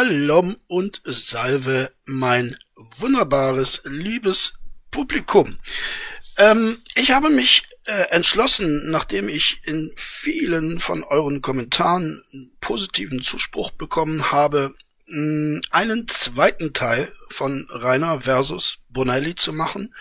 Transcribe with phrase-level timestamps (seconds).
[0.00, 4.54] Shalom und Salve, mein wunderbares, liebes
[4.90, 5.58] Publikum.
[6.38, 12.18] Ähm, ich habe mich äh, entschlossen, nachdem ich in vielen von euren Kommentaren
[12.62, 14.74] positiven Zuspruch bekommen habe,
[15.06, 19.94] mh, einen zweiten Teil von Rainer versus Bonelli zu machen.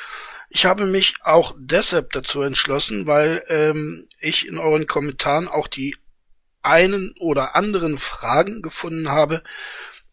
[0.47, 5.93] Ich habe mich auch deshalb dazu entschlossen, weil ähm, ich in euren Kommentaren auch die
[6.61, 9.43] einen oder anderen Fragen gefunden habe,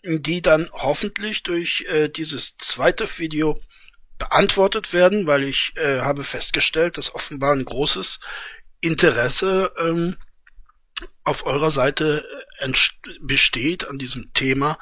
[0.06, 3.60] die dann hoffentlich durch äh, dieses zweite Video
[4.18, 8.18] beantwortet werden, weil ich äh, habe festgestellt, dass offenbar ein großes
[8.80, 10.16] Interesse ähm,
[11.24, 12.24] auf eurer Seite
[12.60, 12.72] äh,
[13.20, 14.78] besteht an diesem Thema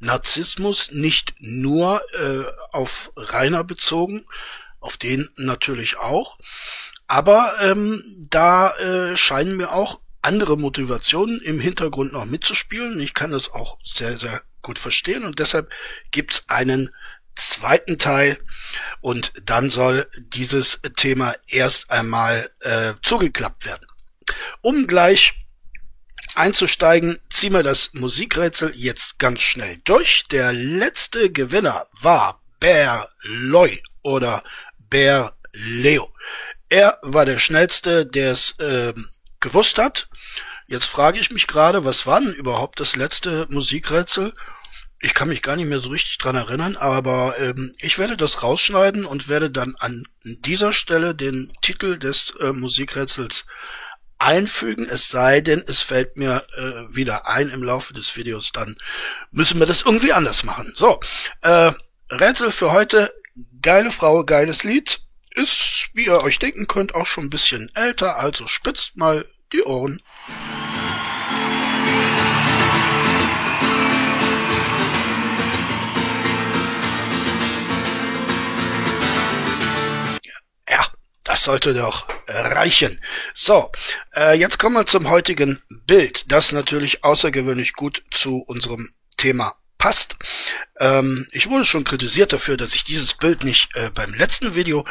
[0.00, 4.26] Narzissmus, nicht nur äh, auf Rainer bezogen,
[4.80, 6.36] auf den natürlich auch,
[7.06, 12.98] aber ähm, da äh, scheinen mir auch andere Motivationen im Hintergrund noch mitzuspielen.
[12.98, 15.70] Ich kann das auch sehr, sehr gut verstehen und deshalb
[16.10, 16.90] gibt's einen
[17.36, 18.38] zweiten Teil
[19.00, 23.86] und dann soll dieses Thema erst einmal äh, zugeklappt werden.
[24.60, 25.34] Um gleich
[26.34, 30.26] einzusteigen, ziehen wir das Musikrätsel jetzt ganz schnell durch.
[30.28, 34.42] Der letzte Gewinner war Bear Loy oder
[34.78, 36.12] Bear Leo.
[36.68, 38.94] Er war der schnellste, der es äh,
[39.40, 40.08] gewusst hat.
[40.66, 44.32] Jetzt frage ich mich gerade, was war denn überhaupt das letzte Musikrätsel?
[45.04, 48.42] Ich kann mich gar nicht mehr so richtig dran erinnern, aber ähm, ich werde das
[48.42, 53.44] rausschneiden und werde dann an dieser Stelle den Titel des äh, Musikrätsels
[54.16, 58.76] einfügen, es sei denn, es fällt mir äh, wieder ein im Laufe des Videos, dann
[59.30, 60.72] müssen wir das irgendwie anders machen.
[60.74, 60.98] So,
[61.42, 61.72] äh,
[62.10, 63.12] Rätsel für heute,
[63.60, 65.00] geile Frau, geiles Lied,
[65.32, 69.64] ist, wie ihr euch denken könnt, auch schon ein bisschen älter, also spitzt mal die
[69.64, 70.00] Ohren.
[81.34, 83.00] Das sollte doch reichen.
[83.34, 83.72] So,
[84.14, 90.14] äh, jetzt kommen wir zum heutigen Bild, das natürlich außergewöhnlich gut zu unserem Thema passt.
[90.78, 94.84] Ähm, ich wurde schon kritisiert dafür, dass ich dieses Bild nicht äh, beim letzten Video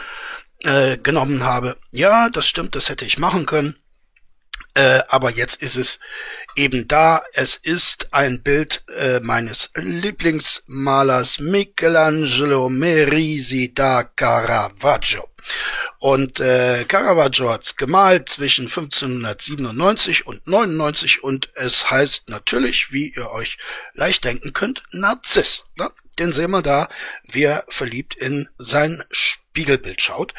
[0.63, 1.77] äh, genommen habe.
[1.91, 3.77] Ja, das stimmt, das hätte ich machen können.
[4.73, 5.97] Äh, aber jetzt ist es
[6.57, 7.23] eben da.
[7.31, 15.32] Es ist ein Bild äh, meines Lieblingsmalers Michelangelo Merisi da Caravaggio.
[15.99, 23.31] Und äh, Caravaggio hat's gemalt zwischen 1597 und 99 und es heißt natürlich, wie ihr
[23.31, 23.57] euch
[23.93, 25.65] leicht denken könnt, Narziss.
[25.75, 25.91] Ne?
[26.19, 26.89] Den sehen wir da,
[27.23, 30.33] wie er verliebt in sein Spiegelbild schaut.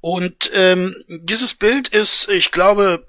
[0.00, 3.06] Und ähm, dieses Bild ist, ich glaube,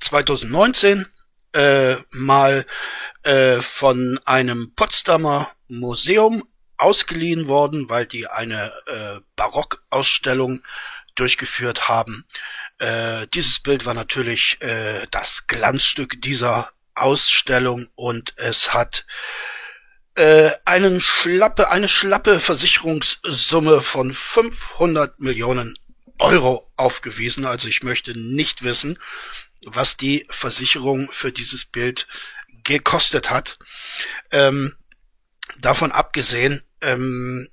[0.00, 1.06] 2019
[1.52, 2.64] äh, mal
[3.24, 6.42] äh, von einem Potsdamer Museum
[6.82, 10.62] ausgeliehen worden, weil die eine äh, Barockausstellung
[11.14, 12.26] durchgeführt haben.
[12.78, 19.06] Äh, dieses Bild war natürlich äh, das Glanzstück dieser Ausstellung und es hat
[20.14, 25.78] äh, einen schlappe, eine schlappe Versicherungssumme von 500 Millionen
[26.18, 27.46] Euro aufgewiesen.
[27.46, 28.98] Also ich möchte nicht wissen,
[29.64, 32.08] was die Versicherung für dieses Bild
[32.64, 33.58] gekostet hat.
[34.30, 34.76] Ähm,
[35.58, 37.48] davon abgesehen ähm,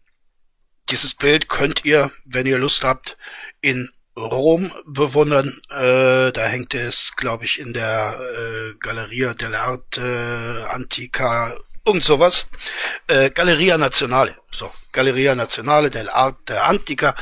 [0.89, 3.17] dieses Bild könnt ihr, wenn ihr Lust habt,
[3.61, 5.47] in Rom bewundern.
[5.69, 12.47] Äh, da hängt es, glaube ich, in der äh, Galleria dell'Arte Antica, irgend sowas.
[13.07, 17.15] Äh, Galleria Nazionale, so, Galleria Nazionale dell'Arte Antica.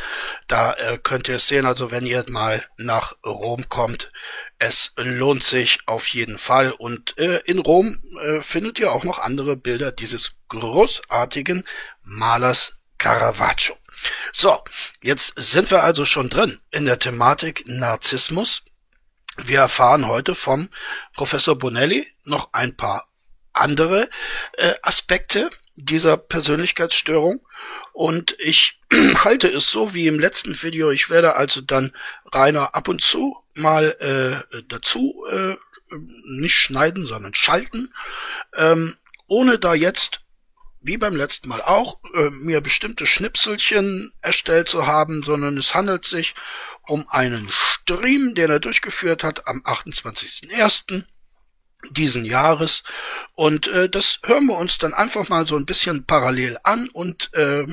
[0.47, 4.11] Da äh, könnt ihr es sehen, also wenn ihr mal nach Rom kommt.
[4.59, 6.71] Es lohnt sich auf jeden Fall.
[6.71, 11.63] Und äh, in Rom äh, findet ihr auch noch andere Bilder dieses großartigen
[12.03, 13.77] Malers Caravaggio.
[14.33, 14.63] So,
[15.01, 18.63] jetzt sind wir also schon drin in der Thematik Narzissmus.
[19.37, 20.69] Wir erfahren heute vom
[21.13, 23.07] Professor Bonelli noch ein paar
[23.53, 24.09] andere
[24.53, 27.41] äh, Aspekte dieser Persönlichkeitsstörung
[27.97, 28.79] und ich
[29.23, 30.91] halte es so wie im letzten Video.
[30.91, 31.93] Ich werde also dann
[32.31, 35.55] Rainer ab und zu mal äh, dazu äh,
[36.39, 37.91] nicht schneiden, sondern schalten,
[38.55, 38.95] ähm,
[39.25, 40.21] ohne da jetzt
[40.79, 46.05] wie beim letzten Mal auch, äh, mir bestimmte Schnipselchen erstellt zu haben, sondern es handelt
[46.05, 46.35] sich
[46.83, 51.03] um einen Stream, den er durchgeführt hat am 28.01.
[51.91, 52.83] diesen Jahres.
[53.35, 57.29] Und äh, das hören wir uns dann einfach mal so ein bisschen parallel an und
[57.33, 57.65] äh,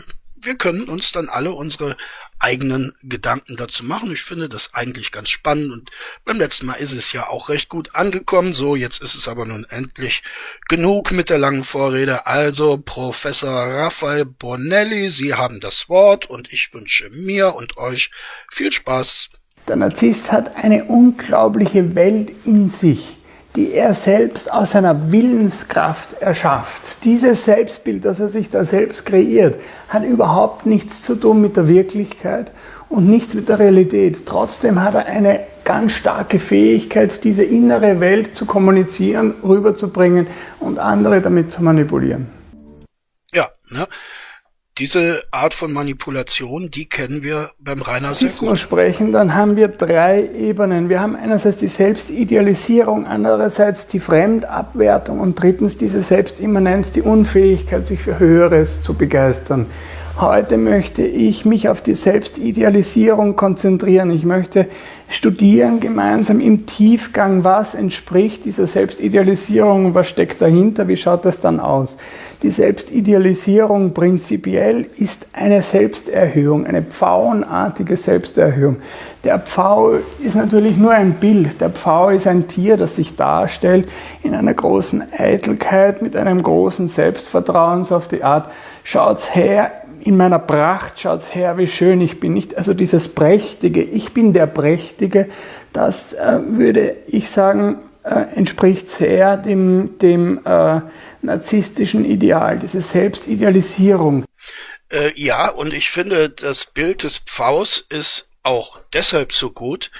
[0.42, 1.96] wir können uns dann alle unsere
[2.38, 4.12] eigenen Gedanken dazu machen.
[4.12, 5.90] Ich finde das eigentlich ganz spannend und
[6.26, 8.52] beim letzten Mal ist es ja auch recht gut angekommen.
[8.54, 10.22] So, jetzt ist es aber nun endlich
[10.68, 12.26] genug mit der langen Vorrede.
[12.26, 18.10] Also, Professor Raphael Bonelli, Sie haben das Wort und ich wünsche mir und euch
[18.50, 19.30] viel Spaß.
[19.66, 23.16] Der Narzisst hat eine unglaubliche Welt in sich
[23.56, 27.04] die er selbst aus seiner Willenskraft erschafft.
[27.04, 31.68] Dieses Selbstbild, das er sich da selbst kreiert, hat überhaupt nichts zu tun mit der
[31.68, 32.50] Wirklichkeit
[32.88, 34.26] und nichts mit der Realität.
[34.26, 40.26] Trotzdem hat er eine ganz starke Fähigkeit, diese innere Welt zu kommunizieren, rüberzubringen
[40.58, 42.26] und andere damit zu manipulieren.
[43.32, 43.86] Ja, ne?
[44.78, 48.58] Diese Art von Manipulation, die kennen wir beim Rainer sehr gut.
[48.58, 50.88] sprechen, dann haben wir drei Ebenen.
[50.88, 58.00] Wir haben einerseits die Selbstidealisierung, andererseits die Fremdabwertung und drittens diese Selbstimmanenz, die Unfähigkeit, sich
[58.00, 59.66] für Höheres zu begeistern.
[60.20, 64.12] Heute möchte ich mich auf die Selbstidealisierung konzentrieren.
[64.12, 64.68] Ich möchte
[65.08, 71.58] studieren gemeinsam im Tiefgang, was entspricht dieser Selbstidealisierung, was steckt dahinter, wie schaut das dann
[71.58, 71.96] aus.
[72.44, 78.76] Die Selbstidealisierung prinzipiell ist eine Selbsterhöhung, eine pfauenartige Selbsterhöhung.
[79.24, 79.94] Der Pfau
[80.24, 81.60] ist natürlich nur ein Bild.
[81.60, 83.88] Der Pfau ist ein Tier, das sich darstellt
[84.22, 88.48] in einer großen Eitelkeit, mit einem großen Selbstvertrauen, so auf die Art,
[88.84, 89.72] schaut's her,
[90.04, 92.34] in meiner Pracht, schaut's her, wie schön ich bin.
[92.34, 95.28] Nicht also dieses Prächtige, ich bin der Prächtige,
[95.72, 100.80] das äh, würde ich sagen, äh, entspricht sehr dem, dem äh,
[101.22, 104.24] narzisstischen Ideal, diese Selbstidealisierung.
[104.90, 109.90] Äh, ja, und ich finde, das Bild des Pfaus ist auch deshalb so gut,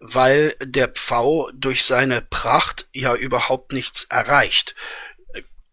[0.00, 4.74] weil der Pfau durch seine Pracht ja überhaupt nichts erreicht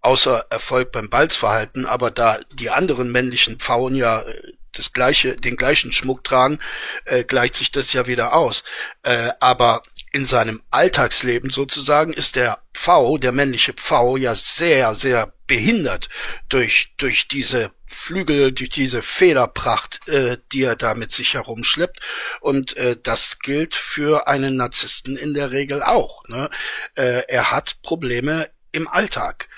[0.01, 5.55] außer Erfolg beim Balzverhalten, aber da die anderen männlichen Pfauen ja äh, das gleiche, den
[5.55, 6.59] gleichen Schmuck tragen,
[7.05, 8.63] äh, gleicht sich das ja wieder aus.
[9.03, 15.33] Äh, aber in seinem Alltagsleben sozusagen ist der Pfau, der männliche Pfau, ja sehr, sehr
[15.47, 16.09] behindert
[16.47, 21.99] durch, durch diese Flügel, durch diese Federpracht, äh, die er da mit sich herumschleppt.
[22.39, 26.23] Und äh, das gilt für einen Narzissten in der Regel auch.
[26.27, 26.49] Ne?
[26.95, 29.49] Äh, er hat Probleme im Alltag.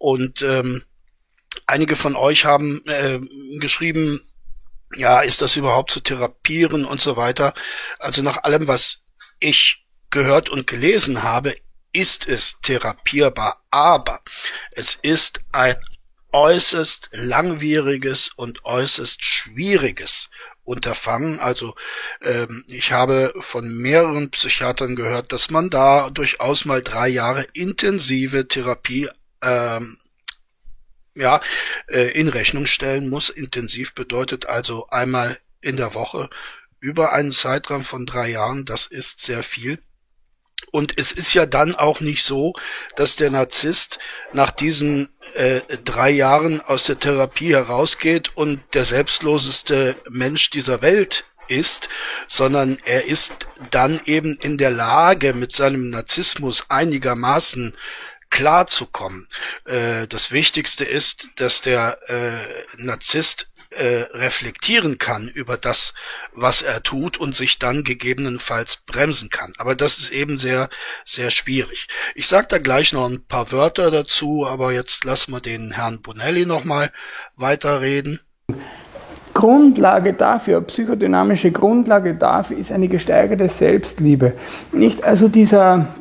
[0.00, 0.82] Und ähm,
[1.66, 3.20] einige von euch haben äh,
[3.58, 4.22] geschrieben,
[4.96, 7.52] ja, ist das überhaupt zu therapieren und so weiter.
[7.98, 9.02] Also nach allem, was
[9.40, 11.54] ich gehört und gelesen habe,
[11.92, 14.22] ist es therapierbar, aber
[14.72, 15.76] es ist ein
[16.32, 20.30] äußerst langwieriges und äußerst schwieriges
[20.64, 21.40] Unterfangen.
[21.40, 21.74] Also
[22.22, 28.48] ähm, ich habe von mehreren Psychiatern gehört, dass man da durchaus mal drei Jahre intensive
[28.48, 29.10] Therapie
[29.42, 29.98] ähm,
[31.16, 31.40] ja,
[31.88, 33.28] äh, in Rechnung stellen muss.
[33.28, 36.30] Intensiv bedeutet also einmal in der Woche
[36.80, 38.64] über einen Zeitraum von drei Jahren.
[38.64, 39.78] Das ist sehr viel.
[40.72, 42.52] Und es ist ja dann auch nicht so,
[42.94, 43.98] dass der Narzisst
[44.32, 51.24] nach diesen äh, drei Jahren aus der Therapie herausgeht und der selbstloseste Mensch dieser Welt
[51.48, 51.88] ist,
[52.28, 57.76] sondern er ist dann eben in der Lage, mit seinem Narzissmus einigermaßen
[58.30, 59.28] klarzukommen.
[59.64, 65.94] Äh, das Wichtigste ist, dass der äh, Narzisst äh, reflektieren kann über das,
[66.34, 69.52] was er tut und sich dann gegebenenfalls bremsen kann.
[69.58, 70.68] Aber das ist eben sehr,
[71.04, 71.88] sehr schwierig.
[72.14, 76.02] Ich sage da gleich noch ein paar Wörter dazu, aber jetzt lassen wir den Herrn
[76.02, 76.90] Bonelli nochmal
[77.36, 78.20] weiterreden.
[79.34, 84.32] Grundlage dafür, psychodynamische Grundlage dafür ist eine gesteigerte Selbstliebe.
[84.72, 85.94] Nicht also dieser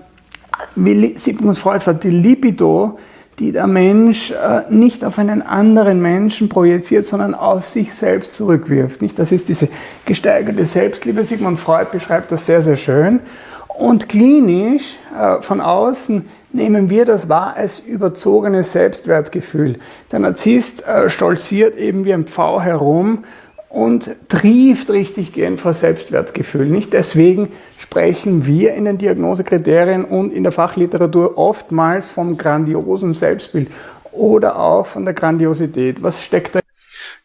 [0.76, 2.98] wie Sigmund Freud sagt, die Libido,
[3.40, 9.00] die der Mensch äh, nicht auf einen anderen Menschen projiziert, sondern auf sich selbst zurückwirft.
[9.18, 9.70] Das ist diese
[10.06, 11.24] gesteigerte Selbstliebe.
[11.24, 13.22] Sigmund Freud beschreibt das sehr, sehr schön.
[13.68, 19.80] Und klinisch äh, von außen nehmen wir das wahr als überzogenes Selbstwertgefühl.
[20.12, 23.24] Der Narzisst äh, stolziert eben wie ein Pfau herum
[23.70, 26.66] und trieft richtig gehen vor Selbstwertgefühl.
[26.66, 27.50] Nicht deswegen
[27.90, 33.72] sprechen wir in den Diagnosekriterien und in der Fachliteratur oftmals vom grandiosen Selbstbild
[34.12, 36.04] oder auch von der Grandiosität.
[36.04, 36.60] Was steckt da?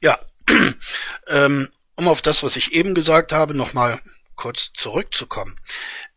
[0.01, 0.19] Ja,
[1.29, 4.01] ähm, um auf das, was ich eben gesagt habe, nochmal
[4.37, 5.55] kurz zurückzukommen.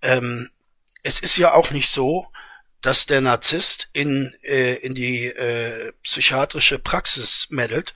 [0.02, 0.50] Ähm,
[1.04, 2.26] es ist ja auch nicht so,
[2.82, 7.94] dass der Narzisst in, äh, in die äh, psychiatrische Praxis meddelt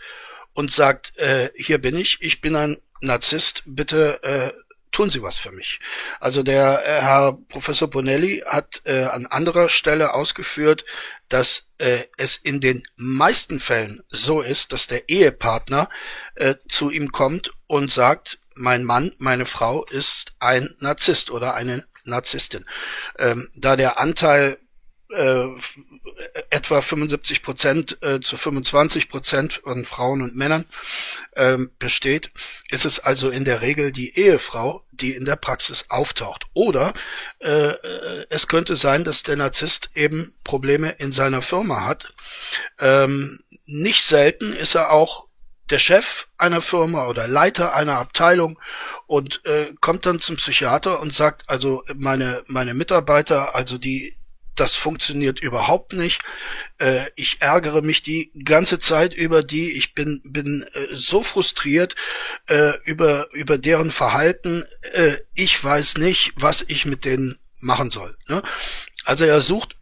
[0.53, 4.51] und sagt, äh, hier bin ich, ich bin ein Narzisst, bitte äh,
[4.91, 5.79] tun Sie was für mich.
[6.19, 10.85] Also der äh, Herr Professor Bonelli hat äh, an anderer Stelle ausgeführt,
[11.29, 15.89] dass äh, es in den meisten Fällen so ist, dass der Ehepartner
[16.35, 21.85] äh, zu ihm kommt und sagt, mein Mann, meine Frau ist ein Narzisst oder eine
[22.03, 22.65] Narzisstin.
[23.17, 24.57] Ähm, da der Anteil
[25.09, 25.47] äh,
[26.49, 30.65] etwa 75 Prozent äh, zu 25 Prozent von Frauen und Männern
[31.35, 32.31] ähm, besteht,
[32.69, 36.45] ist es also in der Regel die Ehefrau, die in der Praxis auftaucht.
[36.53, 36.93] Oder
[37.39, 37.73] äh,
[38.29, 42.13] es könnte sein, dass der Narzisst eben Probleme in seiner Firma hat.
[42.79, 45.27] Ähm, nicht selten ist er auch
[45.69, 48.59] der Chef einer Firma oder Leiter einer Abteilung
[49.07, 54.17] und äh, kommt dann zum Psychiater und sagt, also meine meine Mitarbeiter, also die
[54.55, 56.21] das funktioniert überhaupt nicht.
[56.77, 59.71] Äh, ich ärgere mich die ganze Zeit über die.
[59.71, 61.95] Ich bin bin äh, so frustriert
[62.47, 64.63] äh, über über deren Verhalten.
[64.93, 68.15] Äh, ich weiß nicht, was ich mit denen machen soll.
[68.27, 68.41] Ne?
[69.05, 69.75] Also er sucht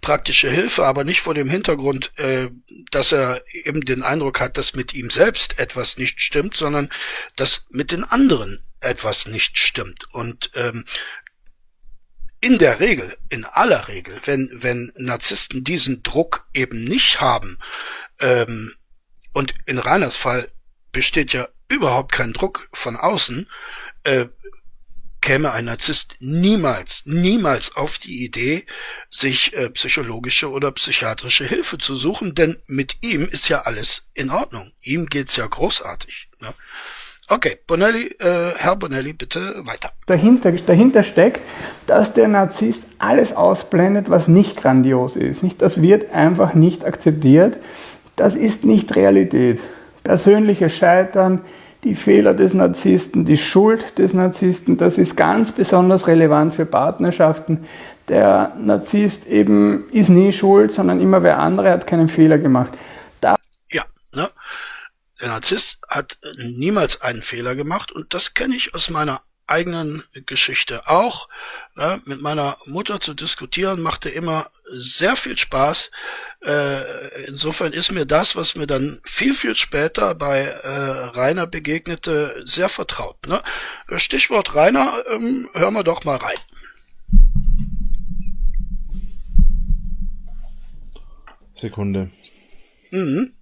[0.00, 2.48] praktische Hilfe, aber nicht vor dem Hintergrund, äh,
[2.90, 6.90] dass er eben den Eindruck hat, dass mit ihm selbst etwas nicht stimmt, sondern
[7.36, 10.04] dass mit den anderen etwas nicht stimmt.
[10.12, 10.84] Und ähm,
[12.40, 17.58] in der Regel, in aller Regel, wenn, wenn Narzissten diesen Druck eben nicht haben,
[18.20, 18.74] ähm,
[19.32, 20.50] und in Reiners Fall
[20.92, 23.48] besteht ja überhaupt kein Druck von außen,
[24.04, 24.26] äh,
[25.20, 28.66] käme ein Narzisst niemals, niemals auf die Idee,
[29.10, 34.30] sich äh, psychologische oder psychiatrische Hilfe zu suchen, denn mit ihm ist ja alles in
[34.30, 34.72] Ordnung.
[34.80, 36.30] Ihm geht's ja großartig.
[36.40, 36.54] Ne?
[37.32, 39.90] Okay, Bonelli, äh, Herr Bonelli, bitte weiter.
[40.06, 41.40] Dahinter, dahinter steckt,
[41.86, 45.44] dass der Narzisst alles ausblendet, was nicht grandios ist.
[45.44, 47.58] Nicht, das wird einfach nicht akzeptiert.
[48.16, 49.60] Das ist nicht Realität.
[50.02, 51.42] Persönliches Scheitern,
[51.84, 57.60] die Fehler des Narzissten, die Schuld des Narzissten, das ist ganz besonders relevant für Partnerschaften.
[58.08, 62.72] Der Narzisst eben ist nie schuld, sondern immer wer andere hat keinen Fehler gemacht.
[65.20, 70.88] Der Narzisst hat niemals einen Fehler gemacht und das kenne ich aus meiner eigenen Geschichte
[70.88, 71.28] auch.
[71.74, 72.00] Ne?
[72.06, 75.90] Mit meiner Mutter zu diskutieren machte immer sehr viel Spaß.
[76.44, 82.40] Äh, insofern ist mir das, was mir dann viel, viel später bei äh, Rainer begegnete,
[82.44, 83.26] sehr vertraut.
[83.26, 83.42] Ne?
[83.98, 86.36] Stichwort Rainer, ähm, hören wir doch mal rein.
[91.54, 92.10] Sekunde.
[92.90, 93.34] Mhm.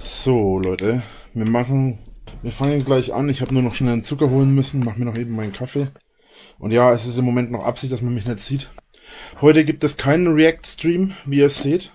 [0.00, 1.02] So, Leute,
[1.34, 1.98] wir machen,
[2.42, 3.28] wir fangen gleich an.
[3.28, 5.88] Ich habe nur noch schnell einen Zucker holen müssen, mache mir noch eben meinen Kaffee.
[6.60, 8.70] Und ja, es ist im Moment noch Absicht, dass man mich nicht sieht.
[9.40, 11.92] Heute gibt es keinen React-Stream, wie ihr seht.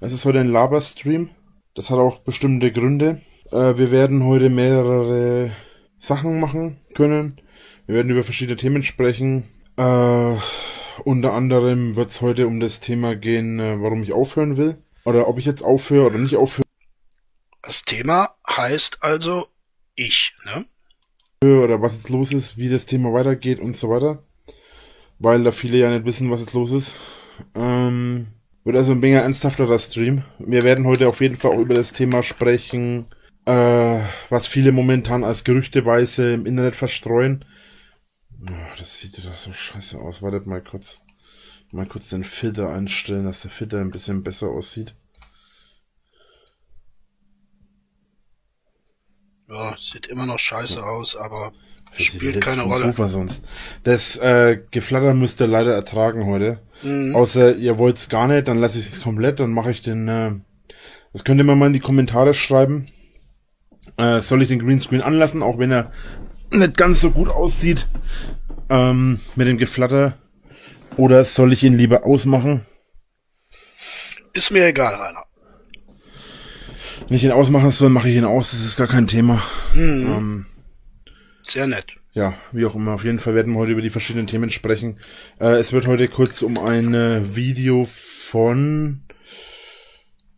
[0.00, 1.30] Es ist heute ein Laber-Stream.
[1.74, 3.20] Das hat auch bestimmte Gründe.
[3.52, 5.52] Äh, wir werden heute mehrere
[5.96, 7.38] Sachen machen können.
[7.86, 9.44] Wir werden über verschiedene Themen sprechen.
[9.76, 10.34] Äh,
[11.04, 14.76] unter anderem wird es heute um das Thema gehen, äh, warum ich aufhören will.
[15.04, 16.67] Oder ob ich jetzt aufhöre oder nicht aufhöre.
[17.68, 19.48] Das Thema heißt also
[19.94, 20.64] ich, ne?
[21.46, 24.22] Oder was jetzt los ist, wie das Thema weitergeht und so weiter.
[25.18, 26.94] Weil da viele ja nicht wissen, was jetzt los ist.
[27.54, 28.28] Ähm,
[28.64, 30.24] wird also ein mega ernsthafterer Stream.
[30.38, 33.04] Wir werden heute auf jeden Fall auch über das Thema sprechen,
[33.44, 37.44] äh, was viele momentan als Gerüchteweise im Internet verstreuen.
[38.40, 40.22] Oh, das sieht doch so scheiße aus.
[40.22, 41.00] Wartet mal kurz.
[41.72, 44.94] Mal kurz den Filter einstellen, dass der Filter ein bisschen besser aussieht.
[49.48, 51.52] Ja, sieht immer noch scheiße aus, aber
[51.96, 52.84] spielt keine Rolle.
[52.84, 53.44] Sofa sonst.
[53.82, 56.60] Das äh, Geflatter müsst ihr leider ertragen heute.
[56.82, 57.16] Mhm.
[57.16, 60.06] Außer ihr wollt's gar nicht, dann lasse ich es komplett, dann mache ich den.
[60.06, 60.32] Äh,
[61.12, 62.88] das könnt ihr mir mal in die Kommentare schreiben.
[63.96, 65.92] Äh, soll ich den Greenscreen anlassen, auch wenn er
[66.50, 67.86] nicht ganz so gut aussieht
[68.68, 70.18] ähm, mit dem Geflatter?
[70.96, 72.66] Oder soll ich ihn lieber ausmachen?
[74.34, 75.24] Ist mir egal, Rainer.
[77.08, 78.50] Wenn ich ihn ausmachen soll, mache ich ihn aus.
[78.50, 79.42] Das ist gar kein Thema.
[79.72, 80.06] Hm.
[80.06, 80.46] Ähm,
[81.40, 81.94] Sehr nett.
[82.12, 82.92] Ja, wie auch immer.
[82.92, 84.98] Auf jeden Fall werden wir heute über die verschiedenen Themen sprechen.
[85.40, 89.04] Äh, es wird heute kurz um ein äh, Video von...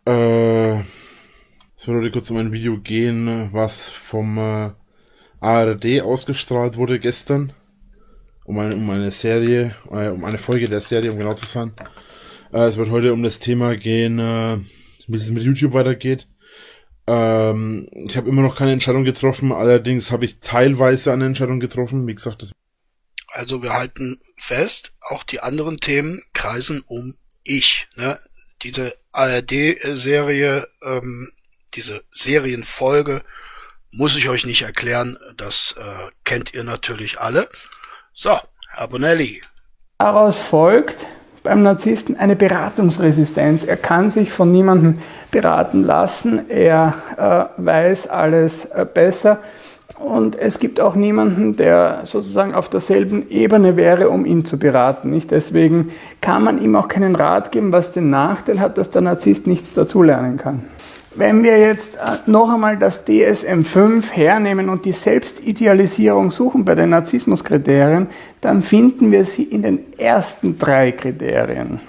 [0.07, 4.71] Äh, es wird heute kurz um ein Video gehen, was vom äh,
[5.41, 7.53] ARD ausgestrahlt wurde gestern.
[8.45, 11.73] Um eine, um eine Serie, äh, um eine Folge der Serie, um genau zu sein.
[12.53, 14.59] Äh, es wird heute um das Thema gehen, äh,
[15.09, 16.29] wie es mit YouTube weitergeht.
[17.11, 22.07] Ähm, ich habe immer noch keine Entscheidung getroffen, allerdings habe ich teilweise eine Entscheidung getroffen.
[22.07, 22.53] Wie gesagt, das
[23.33, 27.15] also wir halten fest, auch die anderen Themen kreisen um
[27.45, 27.89] ich.
[27.97, 28.19] Ne?
[28.63, 31.33] Diese ARD-Serie, ähm,
[31.75, 33.23] diese Serienfolge
[33.93, 37.49] muss ich euch nicht erklären, das äh, kennt ihr natürlich alle.
[38.13, 38.39] So,
[38.69, 39.41] Herr Bonelli.
[39.99, 41.07] Daraus folgt,
[41.43, 43.65] beim Narzissten eine Beratungsresistenz.
[43.65, 44.95] Er kann sich von niemandem
[45.31, 46.49] beraten lassen.
[46.49, 49.39] Er äh, weiß alles äh, besser.
[49.99, 55.11] und es gibt auch niemanden, der sozusagen auf derselben Ebene wäre, um ihn zu beraten.
[55.11, 55.31] Nicht?
[55.31, 59.47] Deswegen kann man ihm auch keinen Rat geben, was den Nachteil hat, dass der Narzisst
[59.47, 60.65] nichts dazulernen kann.
[61.13, 66.91] Wenn wir jetzt äh, noch einmal das DSM-5 hernehmen und die Selbstidealisierung suchen bei den
[66.91, 68.07] Narzissmuskriterien,
[68.41, 71.81] dann finden wir sie in den ersten drei Kriterien.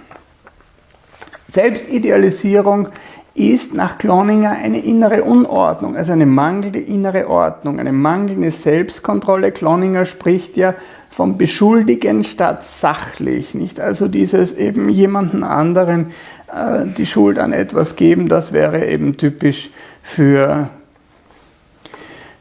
[1.50, 2.88] Selbstidealisierung
[3.34, 9.52] ist nach Cloninger eine innere Unordnung, also eine mangelnde innere Ordnung, eine mangelnde Selbstkontrolle.
[9.52, 10.74] Cloninger spricht ja
[11.10, 13.80] vom Beschuldigen statt sachlich, nicht?
[13.80, 16.12] Also dieses eben jemanden anderen
[16.54, 20.70] äh, die Schuld an etwas geben, das wäre eben typisch für,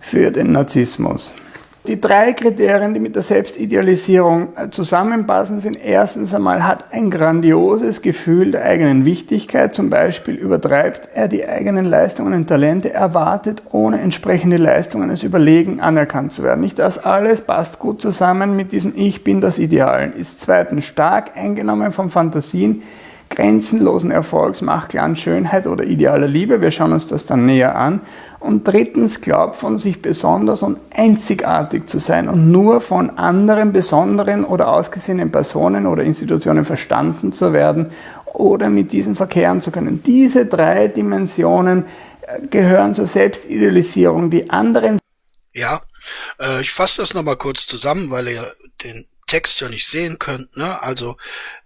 [0.00, 1.34] für den Narzissmus.
[1.86, 8.02] Die drei Kriterien, die mit der Selbstidealisierung äh, zusammenpassen, sind erstens einmal hat ein grandioses
[8.02, 13.98] Gefühl der eigenen Wichtigkeit, zum Beispiel übertreibt er die eigenen Leistungen und Talente, erwartet ohne
[13.98, 16.60] entsprechende Leistungen als überlegen anerkannt zu werden.
[16.60, 21.34] Nicht das alles passt gut zusammen mit diesem Ich bin das Ideal, ist zweitens stark
[21.34, 22.82] eingenommen von Fantasien,
[23.30, 26.60] grenzenlosen Erfolgs, Macht, Glanz, Schönheit oder idealer Liebe.
[26.60, 28.00] Wir schauen uns das dann näher an.
[28.40, 34.44] Und drittens glaubt von sich besonders und einzigartig zu sein und nur von anderen besonderen
[34.44, 37.92] oder ausgesehenen Personen oder Institutionen verstanden zu werden
[38.34, 40.02] oder mit diesen verkehren zu können.
[40.04, 41.84] Diese drei Dimensionen
[42.22, 44.30] äh, gehören zur Selbstidealisierung.
[44.30, 44.98] Die anderen.
[45.52, 45.82] Ja,
[46.40, 50.56] äh, ich fasse das nochmal kurz zusammen, weil ihr den Text ja nicht sehen könnt.
[50.56, 50.82] Ne?
[50.82, 51.16] Also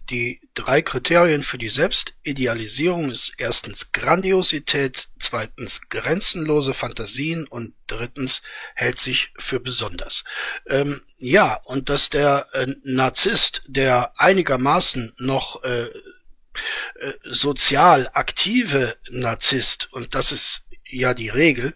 [0.09, 8.41] die drei Kriterien für die Selbstidealisierung ist erstens Grandiosität, zweitens grenzenlose Fantasien und drittens
[8.75, 10.23] hält sich für besonders.
[10.67, 19.91] Ähm, ja, und dass der äh, Narzisst, der einigermaßen noch äh, äh, sozial aktive Narzisst,
[19.91, 21.73] und das ist ja die Regel,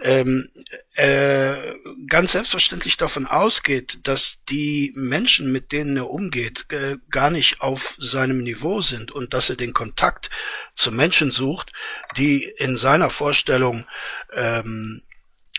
[0.00, 0.50] ähm,
[0.94, 1.74] äh,
[2.06, 7.96] ganz selbstverständlich davon ausgeht, dass die Menschen, mit denen er umgeht, äh, gar nicht auf
[7.98, 10.30] seinem Niveau sind und dass er den Kontakt
[10.74, 11.72] zu Menschen sucht,
[12.16, 13.86] die in seiner Vorstellung
[14.32, 15.02] ähm,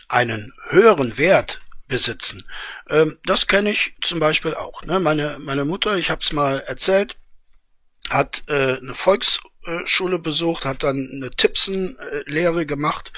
[0.08, 2.44] einen höheren Wert besitzen.
[2.88, 4.82] Ähm, das kenne ich zum Beispiel auch.
[4.82, 5.00] Ne?
[5.00, 7.16] Meine, meine Mutter, ich habe es mal erzählt,
[8.08, 9.40] hat äh, eine Volks
[9.84, 13.12] Schule besucht, hat dann eine Tippsen-Lehre gemacht.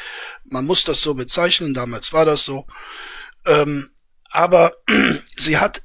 [0.44, 2.66] Man muss das so bezeichnen, damals war das so.
[3.46, 3.92] Ähm,
[4.30, 4.76] aber
[5.36, 5.82] sie hat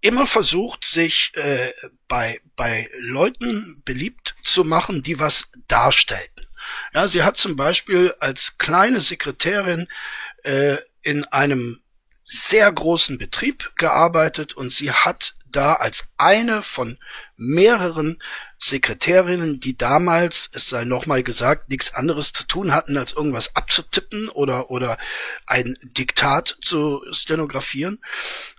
[0.00, 1.72] immer versucht, sich äh,
[2.06, 6.46] bei, bei Leuten beliebt zu machen, die was darstellten.
[6.94, 9.88] Ja, sie hat zum Beispiel als kleine Sekretärin
[10.42, 11.82] äh, in einem
[12.24, 16.98] sehr großen Betrieb gearbeitet und sie hat da als eine von
[17.36, 18.22] mehreren
[18.58, 24.28] Sekretärinnen, die damals, es sei nochmal gesagt, nichts anderes zu tun hatten, als irgendwas abzutippen
[24.30, 24.98] oder, oder
[25.46, 28.02] ein Diktat zu stenografieren,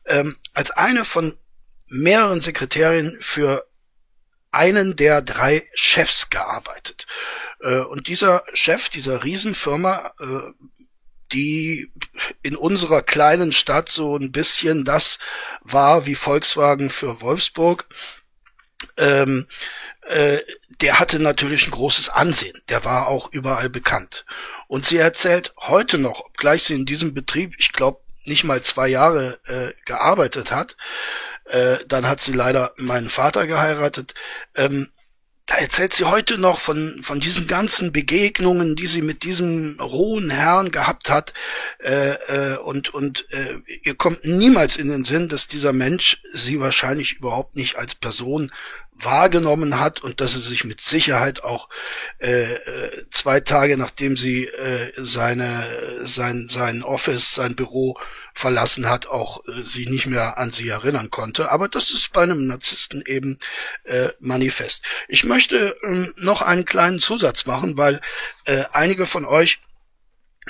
[0.05, 1.37] ähm, als eine von
[1.89, 3.67] mehreren Sekretärinnen für
[4.51, 7.05] einen der drei Chefs gearbeitet.
[7.61, 10.53] Äh, und dieser Chef dieser Riesenfirma, äh,
[11.31, 11.91] die
[12.41, 15.19] in unserer kleinen Stadt so ein bisschen das
[15.61, 17.87] war wie Volkswagen für Wolfsburg,
[18.97, 19.47] ähm,
[20.07, 20.39] äh,
[20.81, 22.61] der hatte natürlich ein großes Ansehen.
[22.69, 24.25] Der war auch überall bekannt.
[24.67, 28.87] Und sie erzählt heute noch, obgleich sie in diesem Betrieb, ich glaube, nicht mal zwei
[28.87, 30.75] Jahre äh, gearbeitet hat,
[31.45, 34.13] äh, dann hat sie leider meinen Vater geheiratet,
[34.55, 34.91] ähm,
[35.47, 40.29] da erzählt sie heute noch von, von diesen ganzen Begegnungen, die sie mit diesem rohen
[40.29, 41.33] Herrn gehabt hat.
[41.79, 46.59] Äh, äh, und und äh, ihr kommt niemals in den Sinn, dass dieser Mensch sie
[46.59, 48.51] wahrscheinlich überhaupt nicht als Person
[48.99, 51.69] wahrgenommen hat und dass sie sich mit Sicherheit auch
[52.19, 55.65] äh, äh, zwei Tage nachdem sie äh, seine
[56.03, 57.97] sein sein Office sein Büro
[58.33, 61.51] verlassen hat auch äh, sie nicht mehr an sie erinnern konnte.
[61.51, 63.37] Aber das ist bei einem Narzissten eben
[63.83, 64.83] äh, manifest.
[65.07, 68.01] Ich möchte äh, noch einen kleinen Zusatz machen weil
[68.45, 69.59] äh, einige von euch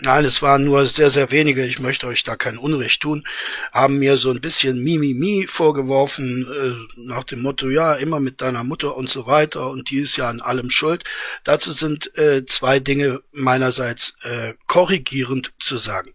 [0.02, 3.24] Nein, es waren nur sehr, sehr wenige, ich möchte euch da kein Unrecht tun,
[3.72, 8.64] haben mir so ein bisschen Mimimi vorgeworfen, äh, nach dem Motto, ja, immer mit deiner
[8.64, 11.04] Mutter und so weiter und die ist ja an allem schuld.
[11.44, 16.14] Dazu sind äh, zwei Dinge meinerseits äh, korrigierend zu sagen.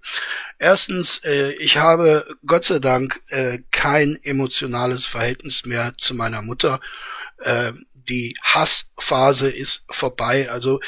[0.58, 1.20] Erstens,
[1.58, 3.20] ich habe Gott sei Dank
[3.72, 6.80] kein emotionales Verhältnis mehr zu meiner Mutter.
[8.08, 10.48] Die Hassphase ist vorbei.
[10.50, 10.78] Also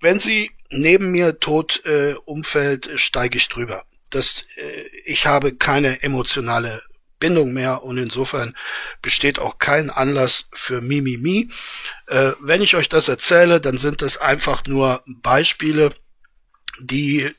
[0.00, 3.84] wenn sie neben mir tot äh, umfällt, steige ich drüber.
[4.10, 6.82] Das, äh, ich habe keine emotionale
[7.18, 8.56] Bindung mehr und insofern
[9.00, 11.50] besteht auch kein Anlass für Mimimi.
[12.08, 15.94] Äh, wenn ich euch das erzähle, dann sind das einfach nur Beispiele,
[16.80, 17.30] die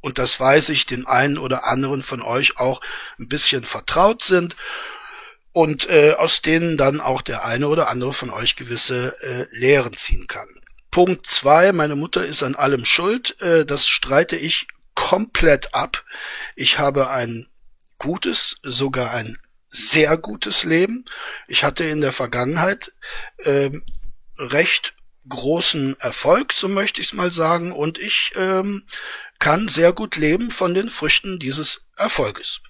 [0.00, 2.80] und das weiß ich, den einen oder anderen von euch auch
[3.18, 4.56] ein bisschen vertraut sind
[5.52, 9.96] und äh, aus denen dann auch der eine oder andere von euch gewisse äh, Lehren
[9.96, 10.48] ziehen kann.
[10.90, 13.40] Punkt zwei, meine Mutter ist an allem schuld.
[13.40, 16.04] Äh, das streite ich komplett ab.
[16.56, 17.48] Ich habe ein
[17.98, 21.04] gutes, sogar ein sehr gutes Leben.
[21.46, 22.92] Ich hatte in der Vergangenheit
[23.38, 23.70] äh,
[24.38, 24.94] recht
[25.28, 28.84] großen Erfolg, so möchte ich es mal sagen, und ich ähm,
[29.38, 32.60] kann sehr gut leben von den Früchten dieses Erfolges.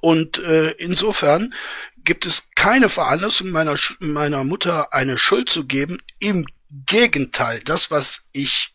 [0.00, 1.54] Und äh, insofern
[2.04, 5.98] gibt es keine Veranlassung meiner, meiner Mutter eine Schuld zu geben.
[6.18, 6.46] Im
[6.86, 8.74] Gegenteil, das, was ich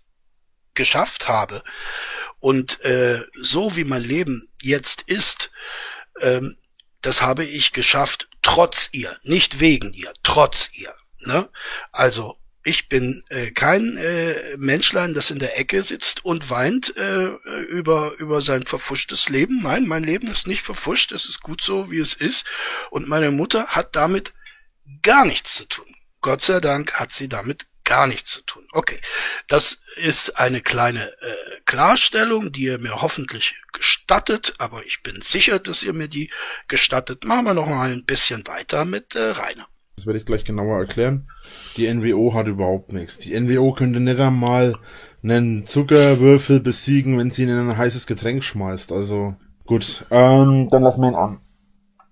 [0.76, 1.64] geschafft habe
[2.40, 5.50] und äh, so wie mein Leben jetzt ist,
[6.22, 6.56] ähm,
[7.02, 10.94] das habe ich geschafft trotz ihr, nicht wegen ihr, trotz ihr.
[11.26, 11.50] Ne?
[11.92, 17.28] Also ich bin äh, kein äh, Menschlein, das in der Ecke sitzt und weint äh,
[17.70, 19.60] über, über sein verfuschtes Leben.
[19.64, 22.46] Nein, mein Leben ist nicht verfuscht, es ist gut so, wie es ist.
[22.92, 24.34] Und meine Mutter hat damit
[25.02, 25.96] gar nichts zu tun.
[26.22, 28.64] Gott sei Dank hat sie damit gar nichts zu tun.
[28.74, 29.00] Okay,
[29.48, 35.58] das ist eine kleine äh, Klarstellung, die ihr mir hoffentlich gestattet, aber ich bin sicher,
[35.58, 36.30] dass ihr mir die
[36.68, 37.24] gestattet.
[37.24, 39.68] Machen wir noch mal ein bisschen weiter mit äh, Rainer.
[39.96, 41.28] Das werde ich gleich genauer erklären.
[41.78, 43.18] Die NWO hat überhaupt nichts.
[43.20, 44.76] Die NWO könnte nicht einmal
[45.24, 48.92] einen Zuckerwürfel besiegen, wenn sie ihn in ein heißes Getränk schmeißt.
[48.92, 51.40] Also gut, ähm, dann lass wir ihn an.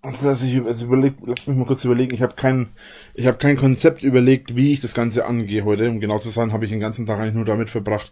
[0.05, 2.13] Also lass, ich, also überleg, lass mich mal kurz überlegen.
[2.13, 2.67] Ich habe kein,
[3.15, 5.89] ich habe kein Konzept überlegt, wie ich das Ganze angehe heute.
[5.89, 8.11] Um genau zu sein, habe ich den ganzen Tag eigentlich nur damit verbracht,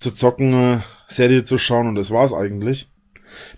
[0.00, 2.88] zu zocken, äh, Serie zu schauen und das war's eigentlich.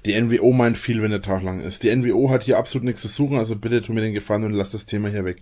[0.04, 1.82] Die NWO meint viel, wenn der Tag lang ist.
[1.82, 4.52] Die NWO hat hier absolut nichts zu suchen, also bitte tu mir den Gefallen und
[4.52, 5.38] lass das Thema hier weg.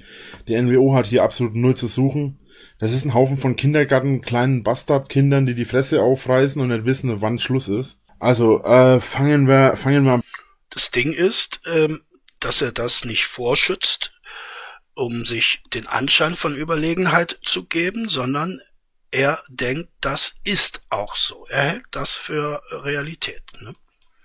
[0.47, 2.39] Die NWO hat hier absolut null zu suchen.
[2.79, 7.21] Das ist ein Haufen von Kindergarten, kleinen Bastardkindern, die die Fresse aufreißen und nicht wissen,
[7.21, 7.99] wann Schluss ist.
[8.21, 10.21] Also, äh, fangen wir, fangen wir
[10.71, 12.01] Das Ding ist, ähm,
[12.41, 14.13] dass er das nicht vorschützt,
[14.95, 18.61] um sich den Anschein von Überlegenheit zu geben, sondern
[19.11, 21.47] er denkt, das ist auch so.
[21.49, 23.43] Er hält das für Realität.
[23.61, 23.75] Ne?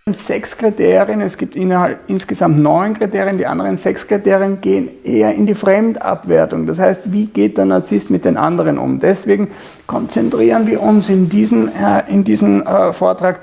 [0.05, 5.45] Sechs Kriterien, es gibt innerhalb, insgesamt neun Kriterien, die anderen sechs Kriterien gehen eher in
[5.45, 6.67] die Fremdabwertung.
[6.67, 8.99] Das heißt, wie geht der Narzisst mit den anderen um?
[8.99, 9.51] Deswegen
[9.87, 13.39] konzentrieren wir uns in, diesen, äh, in diesem äh, Vortrag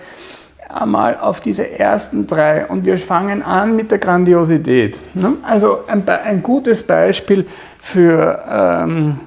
[0.72, 4.98] einmal auf diese ersten drei und wir fangen an mit der Grandiosität.
[5.14, 5.34] Ne?
[5.42, 7.46] Also ein, ein, gutes Beispiel
[7.80, 9.20] für ähm,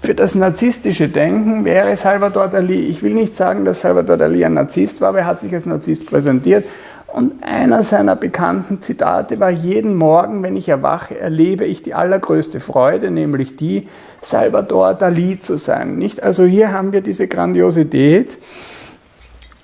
[0.00, 2.86] für das narzisstische Denken wäre Salvador Dali.
[2.86, 5.66] Ich will nicht sagen, dass Salvador Dali ein Narzisst war, aber er hat sich als
[5.66, 6.64] Narzisst präsentiert.
[7.08, 12.60] Und einer seiner bekannten Zitate war, jeden Morgen, wenn ich erwache, erlebe ich die allergrößte
[12.60, 13.88] Freude, nämlich die,
[14.20, 15.96] Salvador Dali zu sein.
[15.96, 16.22] Nicht?
[16.22, 18.36] Also hier haben wir diese Grandiosität,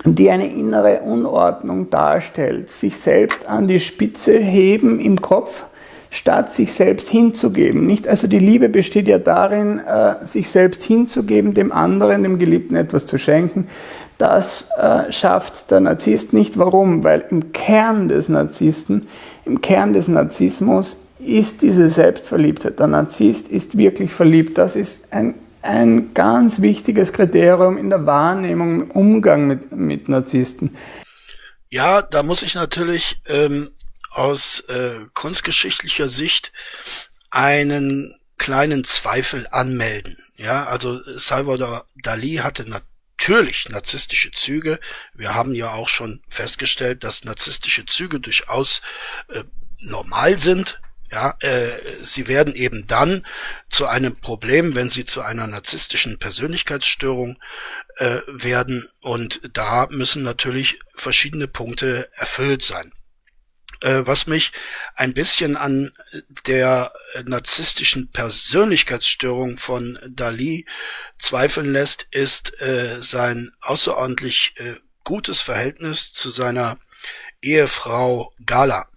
[0.05, 5.65] die eine innere Unordnung darstellt, sich selbst an die Spitze heben im Kopf,
[6.11, 7.87] statt sich selbst hinzugeben.
[7.87, 8.07] Nicht?
[8.07, 13.07] Also die Liebe besteht ja darin, äh, sich selbst hinzugeben, dem anderen, dem Geliebten etwas
[13.07, 13.67] zu schenken.
[14.19, 16.57] Das äh, schafft der Narzisst nicht.
[16.57, 17.03] Warum?
[17.03, 19.07] Weil im Kern des Narzissten,
[19.45, 22.79] im Kern des Narzissmus ist diese Selbstverliebtheit.
[22.79, 24.59] Der Narzisst ist wirklich verliebt.
[24.59, 30.77] Das ist ein, ein ganz wichtiges Kriterium in der Wahrnehmung, im Umgang mit, mit Narzissten.
[31.71, 33.71] Ja, da muss ich natürlich ähm,
[34.11, 36.53] aus äh, kunstgeschichtlicher Sicht
[37.31, 40.19] einen kleinen Zweifel anmelden.
[40.35, 44.79] Ja, also Salvador Dali hatte natürlich narzisstische Züge.
[45.15, 48.83] Wir haben ja auch schon festgestellt, dass narzisstische Züge durchaus
[49.29, 49.45] äh,
[49.81, 50.81] normal sind.
[51.15, 51.71] Ja, äh,
[52.03, 53.25] sie werden eben dann
[53.71, 57.39] zu einem Problem, wenn sie zu einer narzisstischen Persönlichkeitsstörung
[57.99, 58.89] äh, werden.
[59.01, 62.93] Und da müssen natürlich verschiedene Punkte erfüllt sein.
[63.81, 64.51] Äh, was mich
[64.97, 65.93] ein bisschen an
[66.49, 70.67] der narzisstischen Persönlichkeitsstörung von Dali
[71.21, 74.75] zweifeln lässt, ist äh, sein außerordentlich äh,
[75.05, 76.77] gutes Verhältnis zu seiner
[77.41, 78.89] Ehefrau Gala.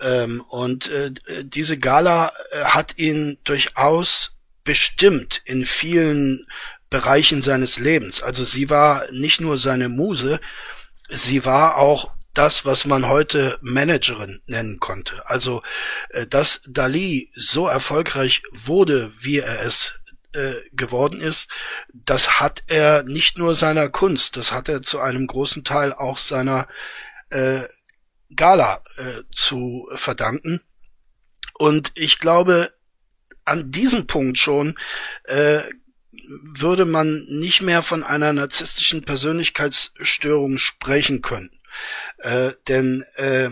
[0.00, 1.12] Ähm, und äh,
[1.44, 4.32] diese Gala äh, hat ihn durchaus
[4.64, 6.46] bestimmt in vielen
[6.90, 8.22] Bereichen seines Lebens.
[8.22, 10.40] Also sie war nicht nur seine Muse,
[11.08, 15.28] sie war auch das, was man heute Managerin nennen konnte.
[15.28, 15.62] Also,
[16.10, 19.94] äh, dass Dali so erfolgreich wurde, wie er es
[20.32, 21.48] äh, geworden ist,
[21.92, 26.18] das hat er nicht nur seiner Kunst, das hat er zu einem großen Teil auch
[26.18, 26.68] seiner
[27.30, 27.62] äh,
[28.34, 30.62] Gala äh, zu verdanken.
[31.54, 32.72] Und ich glaube,
[33.44, 34.78] an diesem Punkt schon
[35.24, 35.62] äh,
[36.42, 41.50] würde man nicht mehr von einer narzisstischen Persönlichkeitsstörung sprechen können.
[42.18, 43.50] Äh, denn äh,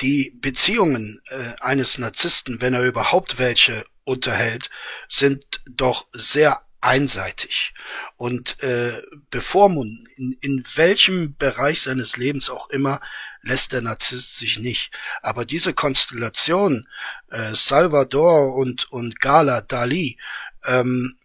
[0.00, 4.68] die Beziehungen äh, eines Narzissten, wenn er überhaupt welche unterhält,
[5.08, 7.74] sind doch sehr einseitig
[8.16, 13.00] und äh, bevormunden, in, in welchem Bereich seines Lebens auch immer,
[13.42, 14.92] lässt der Narzisst sich nicht.
[15.20, 16.88] Aber diese Konstellation
[17.30, 20.18] äh, Salvador und, und Gala Dali,
[20.64, 21.16] ähm,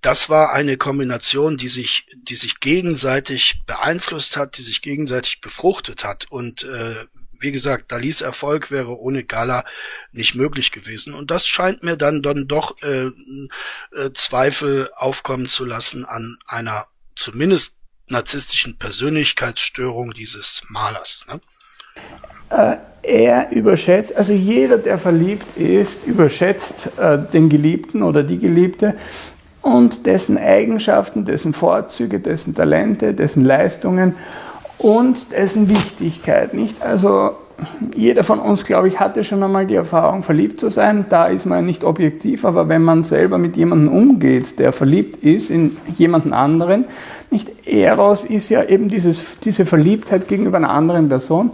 [0.00, 6.04] das war eine Kombination, die sich, die sich gegenseitig beeinflusst hat, die sich gegenseitig befruchtet
[6.04, 6.30] hat.
[6.30, 7.06] Und äh,
[7.38, 9.64] wie gesagt, Dalis Erfolg wäre ohne Gala
[10.12, 11.14] nicht möglich gewesen.
[11.14, 13.06] Und das scheint mir dann, dann doch äh,
[13.92, 17.76] äh, Zweifel aufkommen zu lassen an einer zumindest
[18.08, 21.24] narzisstischen Persönlichkeitsstörung dieses Malers.
[21.28, 21.40] Ne?
[22.50, 28.94] Äh, er überschätzt, also jeder, der verliebt ist, überschätzt äh, den Geliebten oder die Geliebte
[29.60, 34.14] und dessen Eigenschaften, dessen Vorzüge, dessen Talente, dessen Leistungen
[34.78, 36.54] und dessen Wichtigkeit.
[36.54, 36.82] Nicht?
[36.82, 37.32] Also
[37.94, 41.06] jeder von uns, glaube ich, hatte schon einmal die Erfahrung, verliebt zu sein.
[41.08, 45.50] Da ist man nicht objektiv, aber wenn man selber mit jemandem umgeht, der verliebt ist
[45.50, 46.86] in jemanden anderen,
[47.30, 51.50] nicht Eros ist ja eben dieses, diese Verliebtheit gegenüber einer anderen Person,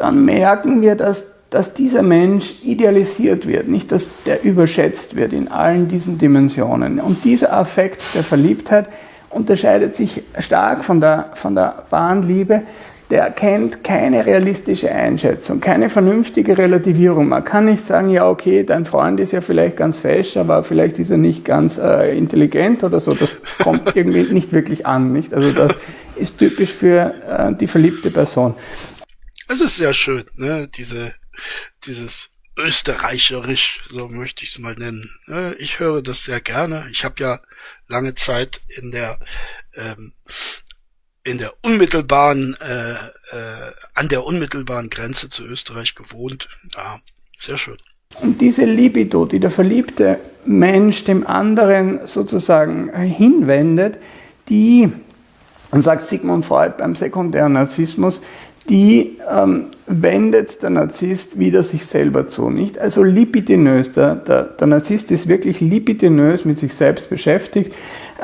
[0.00, 5.48] dann merken wir, dass, dass dieser Mensch idealisiert wird, nicht dass der überschätzt wird in
[5.48, 7.00] allen diesen Dimensionen.
[7.00, 8.88] Und dieser Affekt der Verliebtheit
[9.28, 12.62] unterscheidet sich stark von der, von der wahren Liebe.
[13.10, 17.28] Der kennt keine realistische Einschätzung, keine vernünftige Relativierung.
[17.28, 21.00] Man kann nicht sagen, ja, okay, dein Freund ist ja vielleicht ganz fesch, aber vielleicht
[21.00, 23.12] ist er nicht ganz äh, intelligent oder so.
[23.12, 25.34] Das kommt irgendwie nicht wirklich an, nicht?
[25.34, 25.72] Also das
[26.14, 28.54] ist typisch für äh, die verliebte Person.
[29.52, 30.68] Es ist sehr schön, ne?
[30.68, 31.12] Diese,
[31.84, 35.10] dieses österreicherisch, so möchte ich es mal nennen.
[35.26, 35.56] Ne?
[35.58, 36.86] Ich höre das sehr gerne.
[36.92, 37.40] Ich habe ja
[37.88, 39.18] lange Zeit in der
[39.74, 40.12] ähm,
[41.24, 46.48] in der unmittelbaren äh, äh, an der unmittelbaren Grenze zu Österreich gewohnt.
[46.76, 47.00] Ja,
[47.36, 47.76] sehr schön.
[48.20, 53.98] Und diese Libido, die der verliebte Mensch dem anderen sozusagen hinwendet,
[54.48, 54.92] die,
[55.72, 58.20] und sagt Sigmund Freud beim sekundären Narzissmus,
[58.70, 62.50] die ähm, wendet der Narzisst wieder sich selber zu.
[62.50, 62.78] Nicht?
[62.78, 63.92] Also libidinös.
[63.92, 67.74] Der, der, der Narzisst ist wirklich libidinös mit sich selbst beschäftigt.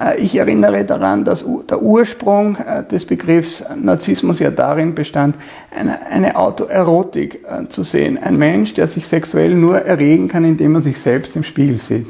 [0.01, 5.35] Äh, ich erinnere daran, dass der Ursprung äh, des Begriffs Narzissmus ja darin bestand,
[5.75, 8.17] eine, eine Autoerotik äh, zu sehen.
[8.17, 12.07] Ein Mensch, der sich sexuell nur erregen kann, indem er sich selbst im Spiegel sieht.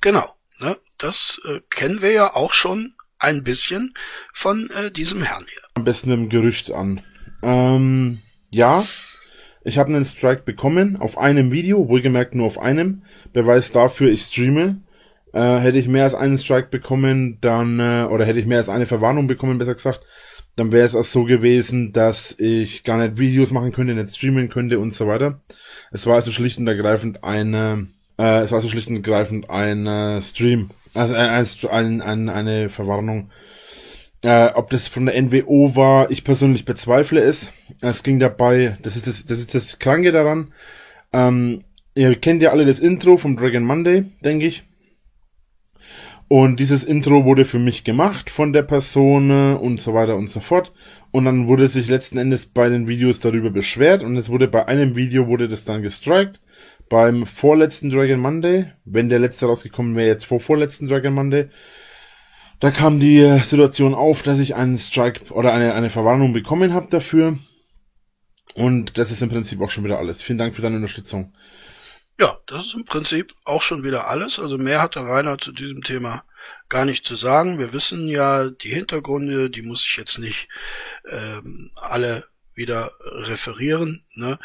[0.00, 0.24] Genau.
[0.60, 0.76] Ne?
[0.98, 2.93] Das äh, kennen wir ja auch schon
[3.24, 3.94] ein bisschen
[4.32, 5.62] von äh, diesem Herrn hier.
[5.74, 7.00] Am besten dem Gerücht an.
[7.42, 8.84] Ähm, ja,
[9.64, 13.02] ich habe einen Strike bekommen auf einem Video, wohlgemerkt nur auf einem.
[13.32, 14.82] Beweis dafür, ich streame.
[15.32, 18.68] Äh, hätte ich mehr als einen Strike bekommen, dann, äh, oder hätte ich mehr als
[18.68, 20.00] eine Verwarnung bekommen, besser gesagt,
[20.54, 24.48] dann wäre es auch so gewesen, dass ich gar nicht Videos machen könnte, nicht streamen
[24.48, 25.40] könnte und so weiter.
[25.90, 30.22] Es war also schlicht und ergreifend eine, äh, es war also schlicht und ergreifend ein
[30.22, 30.70] Stream.
[30.94, 33.30] Also äh, ein, ein, eine Verwarnung.
[34.22, 37.52] Äh, ob das von der NWO war, ich persönlich bezweifle es.
[37.80, 40.54] Es ging dabei, das ist das, das ist das Kranke daran.
[41.12, 44.62] Ähm, ihr kennt ja alle das Intro vom Dragon Monday, denke ich.
[46.28, 50.30] Und dieses Intro wurde für mich gemacht von der Person äh, und so weiter und
[50.30, 50.72] so fort.
[51.10, 54.66] Und dann wurde sich letzten Endes bei den Videos darüber beschwert und es wurde bei
[54.66, 56.40] einem Video wurde das dann gestrikt
[56.88, 61.48] beim vorletzten Dragon Monday, wenn der letzte rausgekommen wäre, jetzt vor vorletzten Dragon Monday,
[62.60, 66.88] da kam die Situation auf, dass ich einen Strike oder eine, eine Verwarnung bekommen habe
[66.90, 67.38] dafür.
[68.54, 70.22] Und das ist im Prinzip auch schon wieder alles.
[70.22, 71.34] Vielen Dank für deine Unterstützung.
[72.20, 74.38] Ja, das ist im Prinzip auch schon wieder alles.
[74.38, 76.24] Also mehr hat der Rainer zu diesem Thema
[76.68, 77.58] gar nicht zu sagen.
[77.58, 80.48] Wir wissen ja die Hintergründe, die muss ich jetzt nicht
[81.10, 84.04] ähm, alle wieder referieren.
[84.14, 84.38] Ne?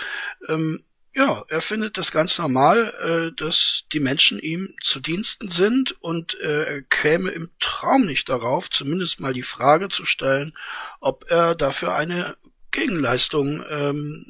[0.47, 0.83] Ähm,
[1.15, 6.39] ja, er findet das ganz normal, äh, dass die Menschen ihm zu Diensten sind und
[6.39, 10.53] äh, er käme im Traum nicht darauf, zumindest mal die Frage zu stellen,
[10.99, 12.35] ob er dafür eine
[12.71, 14.25] Gegenleistung ähm,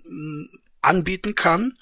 [0.81, 1.77] anbieten kann.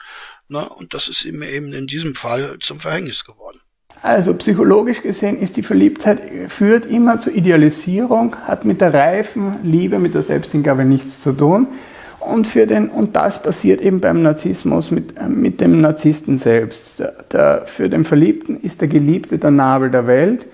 [0.50, 3.60] Und das ist ihm eben in diesem Fall zum Verhängnis geworden.
[4.02, 10.00] Also psychologisch gesehen ist die Verliebtheit führt immer zur Idealisierung, hat mit der reifen Liebe,
[10.00, 11.68] mit der Selbsthingabe nichts zu tun.
[12.28, 17.00] Und, für den, und das passiert eben beim Narzissmus mit, mit dem Narzissten selbst.
[17.00, 20.46] Der, der, für den Verliebten ist der Geliebte der Nabel der Welt.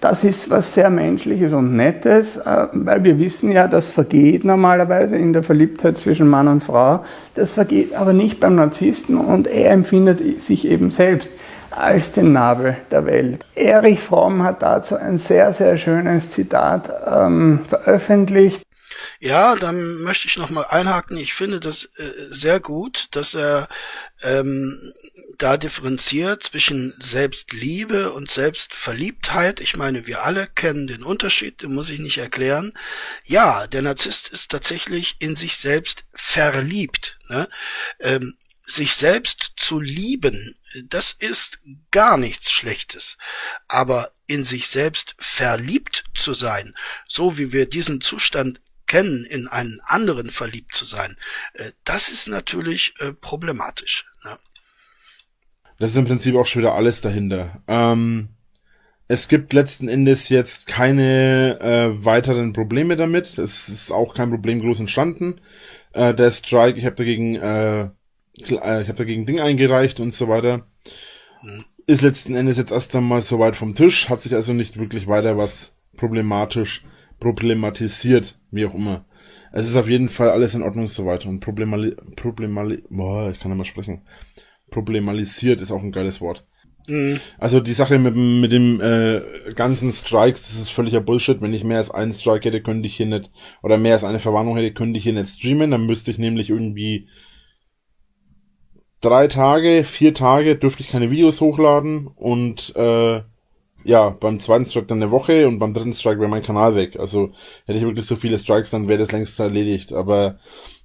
[0.00, 5.16] Das ist was sehr Menschliches und Nettes, äh, weil wir wissen ja, das vergeht normalerweise
[5.16, 7.04] in der Verliebtheit zwischen Mann und Frau.
[7.34, 11.30] Das vergeht aber nicht beim Narzissten und er empfindet sich eben selbst
[11.70, 13.44] als den Nabel der Welt.
[13.54, 18.62] Erich Fromm hat dazu ein sehr, sehr schönes Zitat ähm, veröffentlicht.
[19.18, 21.16] Ja, dann möchte ich nochmal einhaken.
[21.16, 23.68] Ich finde das äh, sehr gut, dass er
[24.22, 24.92] ähm,
[25.38, 29.60] da differenziert zwischen Selbstliebe und Selbstverliebtheit.
[29.60, 32.72] Ich meine, wir alle kennen den Unterschied, den muss ich nicht erklären.
[33.24, 37.18] Ja, der Narzisst ist tatsächlich in sich selbst verliebt.
[37.28, 37.48] Ne?
[38.00, 43.16] Ähm, sich selbst zu lieben, das ist gar nichts Schlechtes.
[43.66, 46.74] Aber in sich selbst verliebt zu sein,
[47.08, 51.16] so wie wir diesen Zustand kennen, in einen anderen verliebt zu sein,
[51.54, 54.04] äh, das ist natürlich äh, problematisch.
[54.24, 54.36] Ne?
[55.78, 57.62] Das ist im Prinzip auch schon wieder alles dahinter.
[57.68, 58.30] Ähm,
[59.06, 63.38] es gibt letzten Endes jetzt keine äh, weiteren Probleme damit.
[63.38, 65.40] Es ist auch kein Problem groß entstanden.
[65.92, 67.88] Äh, der Strike, ich habe dagegen, äh, äh
[68.38, 70.66] ich habe dagegen Ding eingereicht und so weiter.
[71.40, 71.64] Hm.
[71.86, 75.06] Ist letzten Endes jetzt erst einmal so weit vom Tisch, hat sich also nicht wirklich
[75.06, 76.82] weiter was problematisch
[77.20, 79.04] problematisiert, wie auch immer.
[79.52, 83.50] Es ist auf jeden Fall alles in Ordnung soweit und problemali problemali boah, ich kann
[83.50, 84.02] nicht mal sprechen.
[84.70, 86.44] Problemalisiert ist auch ein geiles Wort.
[86.88, 87.20] Mhm.
[87.38, 89.20] Also die Sache mit, mit dem äh,
[89.54, 91.40] ganzen Strikes, das ist völliger Bullshit.
[91.40, 93.30] Wenn ich mehr als einen Strike hätte, könnte ich hier nicht,
[93.62, 95.70] oder mehr als eine Verwarnung hätte, könnte ich hier nicht streamen.
[95.70, 97.08] Dann müsste ich nämlich irgendwie
[99.00, 103.22] drei Tage, vier Tage dürfte ich keine Videos hochladen und äh,
[103.84, 106.98] ja, beim zweiten Strike dann eine Woche und beim dritten Strike wäre mein Kanal weg.
[106.98, 107.32] Also
[107.66, 109.92] hätte ich wirklich so viele Strikes, dann wäre das längst erledigt.
[109.92, 110.38] Aber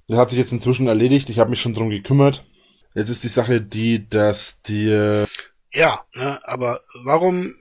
[0.08, 1.30] das hat sich jetzt inzwischen erledigt.
[1.30, 2.44] Ich habe mich schon drum gekümmert.
[2.94, 5.26] Jetzt ist die Sache die, dass die...
[5.72, 7.54] Ja, ne, aber warum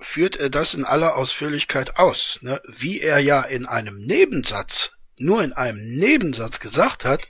[0.00, 2.40] führt er das in aller Ausführlichkeit aus?
[2.42, 2.60] Ne?
[2.66, 7.28] Wie er ja in einem Nebensatz, nur in einem Nebensatz gesagt hat,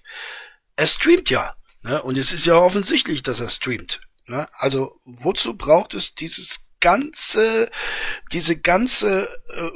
[0.76, 1.54] er streamt ja.
[1.82, 2.00] Ne?
[2.02, 4.00] Und es ist ja offensichtlich, dass er streamt.
[4.26, 4.48] Ne?
[4.52, 7.70] Also wozu braucht es dieses ganze,
[8.32, 9.70] diese ganze äh,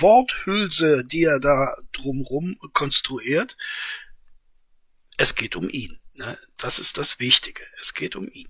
[0.00, 3.56] Worthülse, die er da drumrum konstruiert,
[5.16, 5.98] es geht um ihn.
[6.16, 6.36] Ne?
[6.58, 7.62] Das ist das Wichtige.
[7.80, 8.48] Es geht um ihn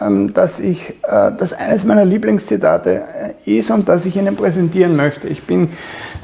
[0.00, 4.96] ähm, dass ich, äh, dass eines meiner Lieblingszitate äh, ist und das ich Ihnen präsentieren
[4.96, 5.28] möchte.
[5.28, 5.70] Ich bin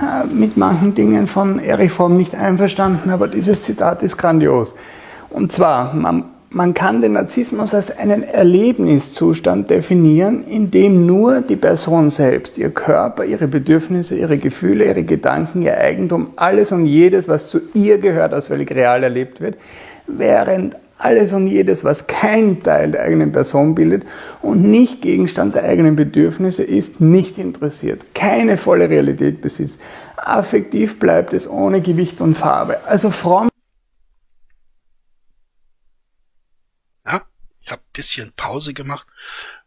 [0.01, 4.75] äh, mit manchen Dingen von Erich Fromm nicht einverstanden, aber dieses Zitat ist grandios.
[5.31, 11.57] Und zwar, man man kann den Narzissmus als einen Erlebniszustand definieren, in dem nur die
[11.57, 17.29] Person selbst, ihr Körper, ihre Bedürfnisse, ihre Gefühle, ihre Gedanken, ihr Eigentum, alles und jedes,
[17.29, 19.57] was zu ihr gehört, als völlig real erlebt wird,
[20.07, 24.03] während alles und jedes, was kein Teil der eigenen Person bildet
[24.43, 29.81] und nicht Gegenstand der eigenen Bedürfnisse ist, nicht interessiert, keine volle Realität besitzt.
[30.17, 32.79] Affektiv bleibt es ohne Gewicht und Farbe.
[32.87, 33.49] Also fromm
[37.69, 39.09] Ich habe bisschen Pause gemacht,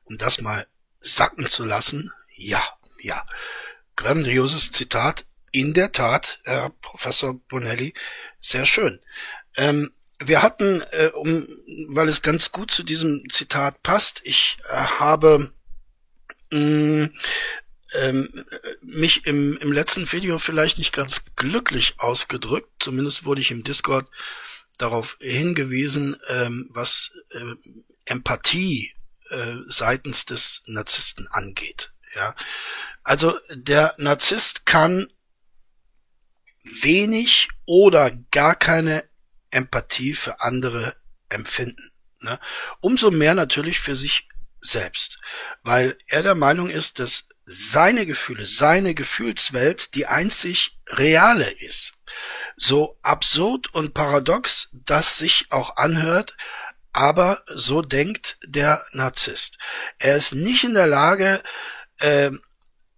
[0.05, 0.65] um das mal
[1.01, 2.13] sacken zu lassen.
[2.35, 2.63] Ja,
[3.01, 3.25] ja.
[3.97, 5.25] Grandioses Zitat.
[5.53, 7.93] In der Tat, Herr Professor Bonelli,
[8.39, 9.01] sehr schön.
[9.57, 9.91] Ähm,
[10.23, 11.45] wir hatten, äh, um,
[11.89, 15.51] weil es ganz gut zu diesem Zitat passt, ich äh, habe
[16.51, 17.09] mh, mm,
[17.95, 18.45] ähm,
[18.81, 22.69] mich im, im letzten Video vielleicht nicht ganz glücklich ausgedrückt.
[22.79, 24.07] Zumindest wurde ich im Discord
[24.81, 27.53] darauf hingewiesen, ähm, was äh,
[28.05, 28.93] Empathie
[29.29, 31.91] äh, seitens des Narzissten angeht.
[32.15, 32.35] Ja,
[33.03, 35.07] also der Narzisst kann
[36.63, 39.03] wenig oder gar keine
[39.49, 40.95] Empathie für andere
[41.29, 41.91] empfinden.
[42.19, 42.39] Ne?
[42.79, 44.27] Umso mehr natürlich für sich
[44.59, 45.19] selbst,
[45.63, 51.93] weil er der Meinung ist, dass seine Gefühle, seine Gefühlswelt die einzig reale ist.
[52.57, 56.35] So absurd und paradox das sich auch anhört,
[56.93, 59.57] aber so denkt der Narzisst.
[59.99, 61.41] Er ist nicht in der Lage
[61.99, 62.31] äh,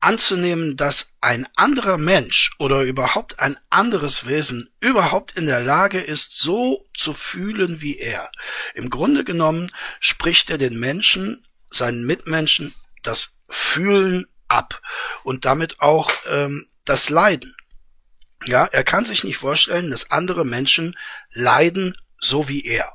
[0.04, 6.38] anzunehmen, dass ein anderer Mensch oder überhaupt ein anderes Wesen überhaupt in der Lage ist,
[6.38, 8.30] so zu fühlen wie er.
[8.76, 14.82] Im Grunde genommen spricht er den Menschen, seinen Mitmenschen, das Fühlen ab
[15.24, 17.56] und damit auch ähm, das Leiden.
[18.46, 20.98] Ja, er kann sich nicht vorstellen, dass andere Menschen
[21.32, 22.94] leiden so wie er.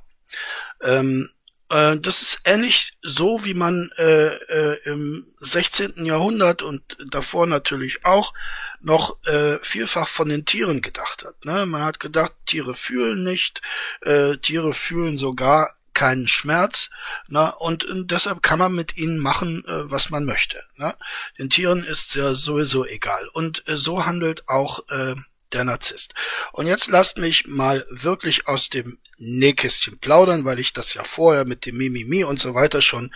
[0.83, 1.31] Ähm,
[1.71, 6.05] äh, das ist ähnlich so, wie man äh, äh, im 16.
[6.05, 8.33] Jahrhundert und davor natürlich auch
[8.81, 11.45] noch äh, vielfach von den Tieren gedacht hat.
[11.45, 11.67] Ne?
[11.67, 13.61] Man hat gedacht, Tiere fühlen nicht,
[14.03, 16.91] äh, Tiere fühlen sogar keinen Schmerz,
[17.27, 17.53] ne?
[17.59, 20.63] und, und deshalb kann man mit ihnen machen, äh, was man möchte.
[20.77, 20.95] Ne?
[21.39, 23.27] Den Tieren ist ja sowieso egal.
[23.33, 25.17] Und äh, so handelt auch äh,
[25.53, 26.15] der Narzisst.
[26.53, 31.45] Und jetzt lasst mich mal wirklich aus dem Nähkästchen plaudern, weil ich das ja vorher
[31.45, 33.15] mit dem Mimimi und so weiter schon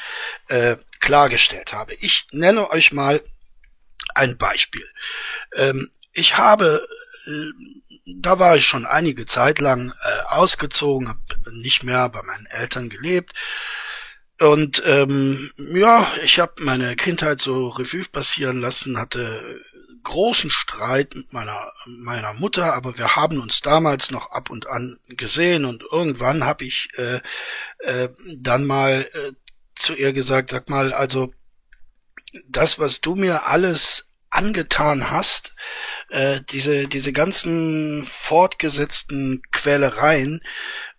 [0.49, 1.95] äh, klargestellt habe.
[1.95, 3.23] Ich nenne euch mal
[4.15, 4.89] ein Beispiel.
[5.55, 6.87] Ähm, ich habe,
[7.27, 11.21] äh, da war ich schon einige Zeit lang äh, ausgezogen, habe
[11.53, 13.33] nicht mehr bei meinen Eltern gelebt.
[14.41, 19.63] Und ähm, ja, ich habe meine Kindheit so Revue passieren lassen, hatte
[20.03, 24.99] großen Streit mit meiner meiner Mutter, aber wir haben uns damals noch ab und an
[25.09, 27.21] gesehen und irgendwann habe ich äh,
[27.79, 29.33] äh, dann mal äh,
[29.75, 31.33] zu ihr gesagt, sag mal, also
[32.49, 35.55] das, was du mir alles angetan hast,
[36.09, 40.43] äh, diese diese ganzen fortgesetzten Quälereien.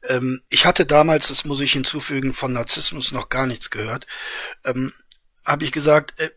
[0.07, 4.05] Ähm, ich hatte damals, das muss ich hinzufügen, von Narzissmus noch gar nichts gehört.
[4.65, 4.93] Ähm,
[5.45, 6.29] habe ich gesagt, äh,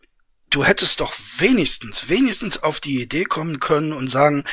[0.57, 4.45] du hättest doch wenigstens, wenigstens auf die Idee kommen können und sagen,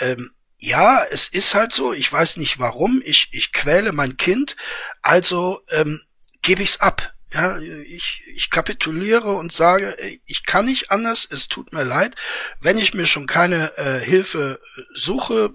[0.00, 4.56] ähm, ja, es ist halt so, ich weiß nicht warum, ich, ich quäle mein Kind,
[5.02, 6.00] also ähm,
[6.42, 7.14] gebe ich's ab.
[7.32, 9.96] Ja, ich, ich kapituliere und sage,
[10.26, 12.16] ich kann nicht anders, es tut mir leid,
[12.60, 14.60] wenn ich mir schon keine äh, Hilfe
[14.94, 15.54] suche,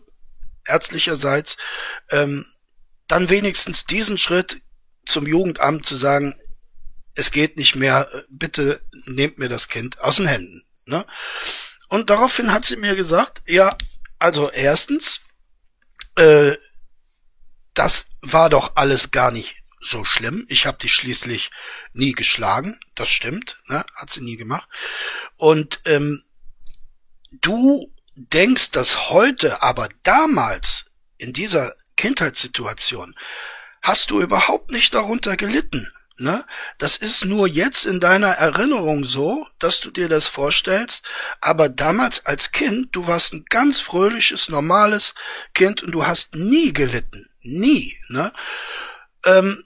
[0.66, 1.58] ärztlicherseits,
[2.12, 2.46] ähm,
[3.08, 4.62] dann wenigstens diesen Schritt
[5.06, 6.34] zum Jugendamt zu sagen,
[7.18, 10.64] es geht nicht mehr, bitte nehmt mir das Kind aus den Händen.
[10.86, 11.06] Ne?
[11.90, 13.76] Und daraufhin hat sie mir gesagt, ja,
[14.20, 15.22] also erstens,
[16.16, 16.56] äh,
[17.74, 20.46] das war doch alles gar nicht so schlimm.
[20.48, 21.50] Ich habe dich schließlich
[21.94, 23.84] nie geschlagen, das stimmt, ne?
[23.96, 24.68] hat sie nie gemacht.
[25.38, 26.24] Und ähm,
[27.32, 30.86] du denkst, dass heute, aber damals
[31.18, 33.16] in dieser Kindheitssituation
[33.82, 35.92] hast du überhaupt nicht darunter gelitten.
[36.20, 36.46] Ne?
[36.80, 41.04] Das ist nur jetzt in deiner Erinnerung so, dass du dir das vorstellst,
[41.42, 45.14] aber damals als Kind, du warst ein ganz fröhliches, normales
[45.54, 47.30] Kind und du hast nie gelitten.
[47.42, 48.00] Nie.
[48.10, 48.34] Ne?
[49.26, 49.64] Ähm,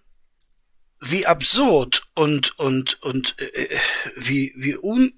[1.00, 3.80] wie absurd und, und, und äh, äh
[4.18, 5.14] wie, wie un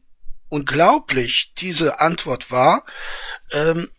[0.50, 2.86] unglaublich diese Antwort war,
[3.50, 3.90] ähm,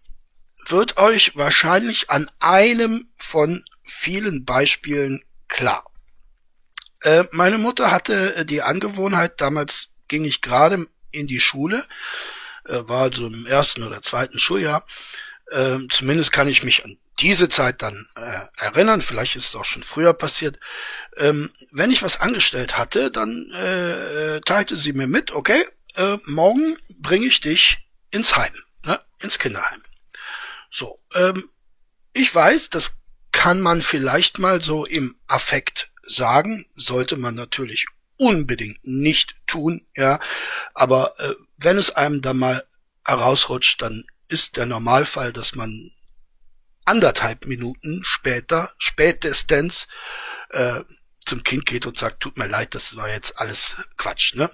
[0.69, 5.85] wird euch wahrscheinlich an einem von vielen Beispielen klar.
[7.05, 11.85] Äh, meine Mutter hatte äh, die Angewohnheit, damals ging ich gerade in die Schule,
[12.65, 14.87] äh, war also im ersten oder zweiten Schuljahr.
[15.51, 19.67] Äh, zumindest kann ich mich an diese Zeit dann äh, erinnern, vielleicht ist es auch
[19.67, 20.59] schon früher passiert.
[21.17, 25.65] Ähm, wenn ich was angestellt hatte, dann äh, teilte sie mir mit, okay,
[25.97, 28.53] äh, morgen bringe ich dich ins Heim,
[28.85, 29.85] ne, ins Kinderheim.
[30.71, 31.51] So, ähm,
[32.15, 32.97] ich weiß, das
[33.31, 37.87] kann man vielleicht mal so im Affekt sagen, sollte man natürlich
[38.17, 40.21] unbedingt nicht tun, ja.
[40.75, 42.65] Aber äh, wenn es einem da mal
[43.05, 45.91] herausrutscht, dann ist der Normalfall, dass man
[46.85, 49.87] anderthalb Minuten später, spätestens,
[50.51, 50.81] äh,
[51.25, 54.51] zum Kind geht und sagt, tut mir leid, das war jetzt alles Quatsch, ne?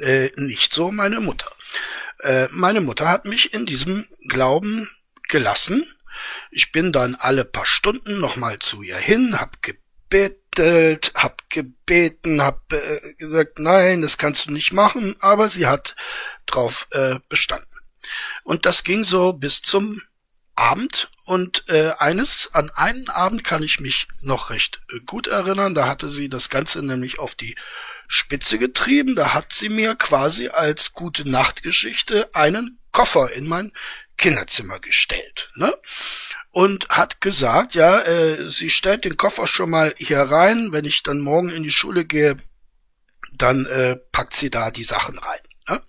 [0.00, 1.50] Äh, nicht so meine Mutter.
[2.20, 4.90] Äh, meine Mutter hat mich in diesem Glauben
[5.28, 5.86] gelassen.
[6.50, 9.62] Ich bin dann alle paar Stunden nochmal zu ihr hin, hab
[10.58, 15.94] gebettelt, hab gebeten, hab äh, gesagt, nein, das kannst du nicht machen, aber sie hat
[16.46, 17.66] drauf äh, bestanden.
[18.42, 20.02] Und das ging so bis zum
[20.56, 25.74] Abend und äh, eines an einen Abend kann ich mich noch recht äh, gut erinnern,
[25.74, 27.54] da hatte sie das Ganze nämlich auf die
[28.08, 33.72] Spitze getrieben, da hat sie mir quasi als gute Nachtgeschichte einen Koffer in mein
[34.18, 35.74] Kinderzimmer gestellt, ne?
[36.50, 41.02] Und hat gesagt, ja, äh, sie stellt den Koffer schon mal hier rein, wenn ich
[41.02, 42.36] dann morgen in die Schule gehe,
[43.32, 45.40] dann äh, packt sie da die Sachen rein.
[45.68, 45.82] Ne?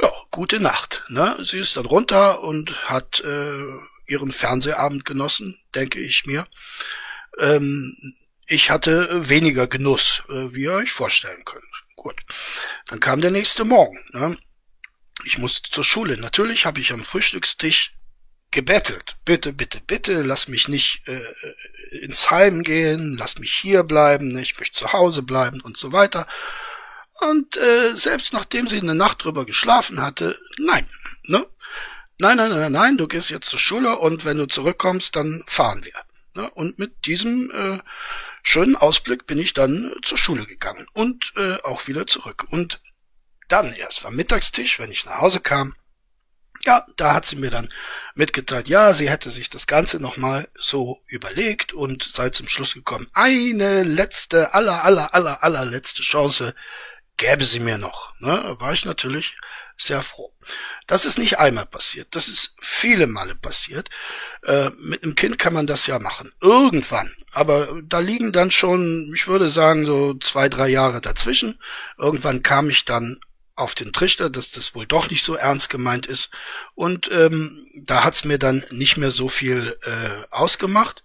[0.00, 1.04] Ja, gute Nacht.
[1.08, 1.36] Ne?
[1.42, 3.62] Sie ist dann runter und hat äh,
[4.06, 6.46] ihren Fernsehabend genossen, denke ich mir.
[7.38, 7.96] Ähm,
[8.46, 11.64] ich hatte weniger Genuss, äh, wie ihr euch vorstellen könnt.
[11.96, 12.20] Gut.
[12.86, 13.98] Dann kam der nächste Morgen.
[14.12, 14.36] Ne?
[15.24, 16.16] Ich musste zur Schule.
[16.16, 17.92] Natürlich habe ich am Frühstückstisch
[18.50, 19.16] gebettelt.
[19.24, 24.58] Bitte, bitte, bitte, lass mich nicht äh, ins Heim gehen, lass mich hier bleiben, ich
[24.58, 26.26] möchte zu Hause bleiben und so weiter.
[27.20, 30.86] Und äh, selbst nachdem sie eine Nacht drüber geschlafen hatte, nein,
[31.24, 31.46] ne?
[32.18, 35.84] Nein, nein, nein, nein, du gehst jetzt zur Schule und wenn du zurückkommst, dann fahren
[35.84, 35.94] wir.
[36.34, 36.50] Ne?
[36.50, 37.78] Und mit diesem äh,
[38.42, 42.46] schönen Ausblick bin ich dann zur Schule gegangen und äh, auch wieder zurück.
[42.50, 42.80] Und
[43.52, 45.74] dann erst am Mittagstisch, wenn ich nach Hause kam,
[46.64, 47.72] ja, da hat sie mir dann
[48.14, 53.08] mitgeteilt, ja, sie hätte sich das Ganze nochmal so überlegt und sei zum Schluss gekommen,
[53.14, 56.54] eine letzte, aller, aller, aller, allerletzte Chance
[57.16, 58.12] gäbe sie mir noch.
[58.18, 58.56] Ne?
[58.58, 59.36] War ich natürlich
[59.76, 60.34] sehr froh.
[60.86, 63.88] Das ist nicht einmal passiert, das ist viele Male passiert.
[64.42, 66.32] Äh, mit einem Kind kann man das ja machen.
[66.42, 67.14] Irgendwann.
[67.32, 71.58] Aber da liegen dann schon, ich würde sagen, so zwei, drei Jahre dazwischen.
[71.96, 73.20] Irgendwann kam ich dann
[73.60, 76.30] auf den Trichter, dass das wohl doch nicht so ernst gemeint ist.
[76.74, 81.02] Und ähm, da hat's mir dann nicht mehr so viel äh, ausgemacht.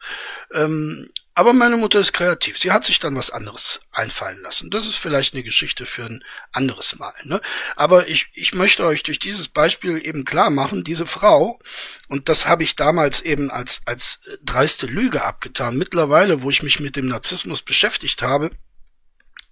[0.53, 2.57] Ähm, aber meine Mutter ist kreativ.
[2.57, 4.69] Sie hat sich dann was anderes einfallen lassen.
[4.69, 7.13] Das ist vielleicht eine Geschichte für ein anderes Mal.
[7.25, 7.41] Ne?
[7.75, 11.59] Aber ich, ich möchte euch durch dieses Beispiel eben klar machen, diese Frau,
[12.07, 15.77] und das habe ich damals eben als, als dreiste Lüge abgetan.
[15.77, 18.51] Mittlerweile, wo ich mich mit dem Narzissmus beschäftigt habe,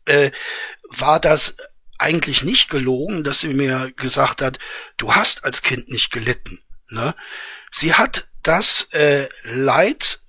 [0.06, 0.32] äh,
[0.90, 1.56] war das
[2.04, 4.60] eigentlich nicht gelogen, dass sie mir gesagt hat,
[4.98, 6.62] du hast als Kind nicht gelitten.
[6.90, 7.16] Ne?
[7.72, 10.20] Sie hat das äh, Leid,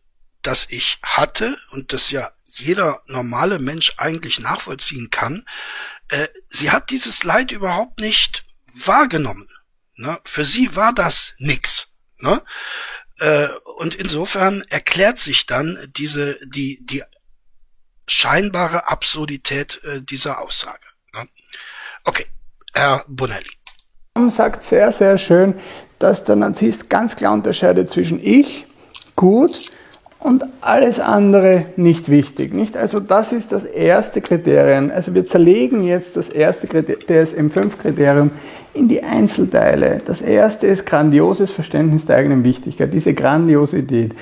[0.43, 5.45] das ich hatte und das ja jeder normale Mensch eigentlich nachvollziehen kann,
[6.09, 9.49] äh, sie hat dieses Leid überhaupt nicht wahrgenommen.
[9.97, 10.19] Ne?
[10.25, 11.89] Für sie war das nix.
[12.19, 12.43] Ne?
[13.19, 17.03] Äh, und insofern erklärt sich dann diese die die
[18.07, 20.87] scheinbare Absurdität äh, dieser Aussage.
[21.15, 21.29] Ne?
[22.05, 22.27] Okay,
[22.75, 23.51] Herr Bonelli.
[24.31, 25.55] sagt sehr, sehr schön,
[25.99, 28.67] dass der Narzisst ganz klar unterscheidet zwischen ich,
[29.17, 29.59] gut,
[30.25, 32.55] und alles andere nicht wichtig.
[32.55, 32.79] Nicht?
[32.79, 34.91] Also das ist das erste Kriterium.
[34.91, 38.31] Also wir zerlegen jetzt das erste DSM-5-Kriterium
[38.73, 40.01] in die Einzelteile.
[40.03, 44.15] Das erste ist grandioses Verständnis der eigenen Wichtigkeit, diese Grandiosität.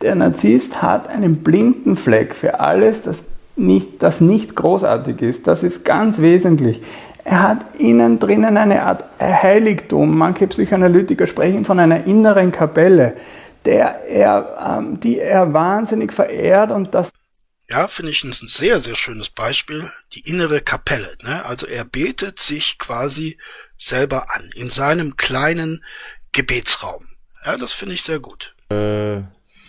[0.00, 3.24] Der Narzisst hat einen blinden Fleck für alles, das
[3.58, 5.46] nicht, das nicht großartig ist.
[5.46, 6.80] Das ist ganz wesentlich.
[7.24, 10.16] Er hat innen drinnen eine Art Heiligtum.
[10.16, 13.16] Manche Psychoanalytiker sprechen von einer inneren Kapelle,
[13.64, 17.10] der er, ähm, die er wahnsinnig verehrt und das
[17.70, 19.92] ja, finde ich ein sehr, sehr schönes Beispiel.
[20.14, 21.18] Die innere Kapelle.
[21.22, 21.44] Ne?
[21.44, 23.36] Also er betet sich quasi
[23.76, 25.84] selber an in seinem kleinen
[26.32, 27.06] Gebetsraum.
[27.44, 28.54] Ja, das finde ich sehr gut.
[28.70, 29.20] Äh,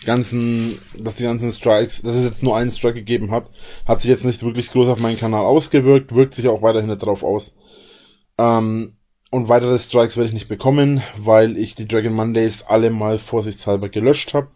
[0.06, 3.50] ganzen, dass die ganzen Strikes, dass es jetzt nur einen Strike gegeben hat,
[3.88, 7.24] hat sich jetzt nicht wirklich groß auf meinen Kanal ausgewirkt, wirkt sich auch weiterhin darauf
[7.24, 7.54] aus.
[8.38, 8.94] Ähm,
[9.32, 13.90] und weitere Strikes werde ich nicht bekommen, weil ich die Dragon Mondays alle mal vorsichtshalber
[13.90, 14.48] gelöscht habe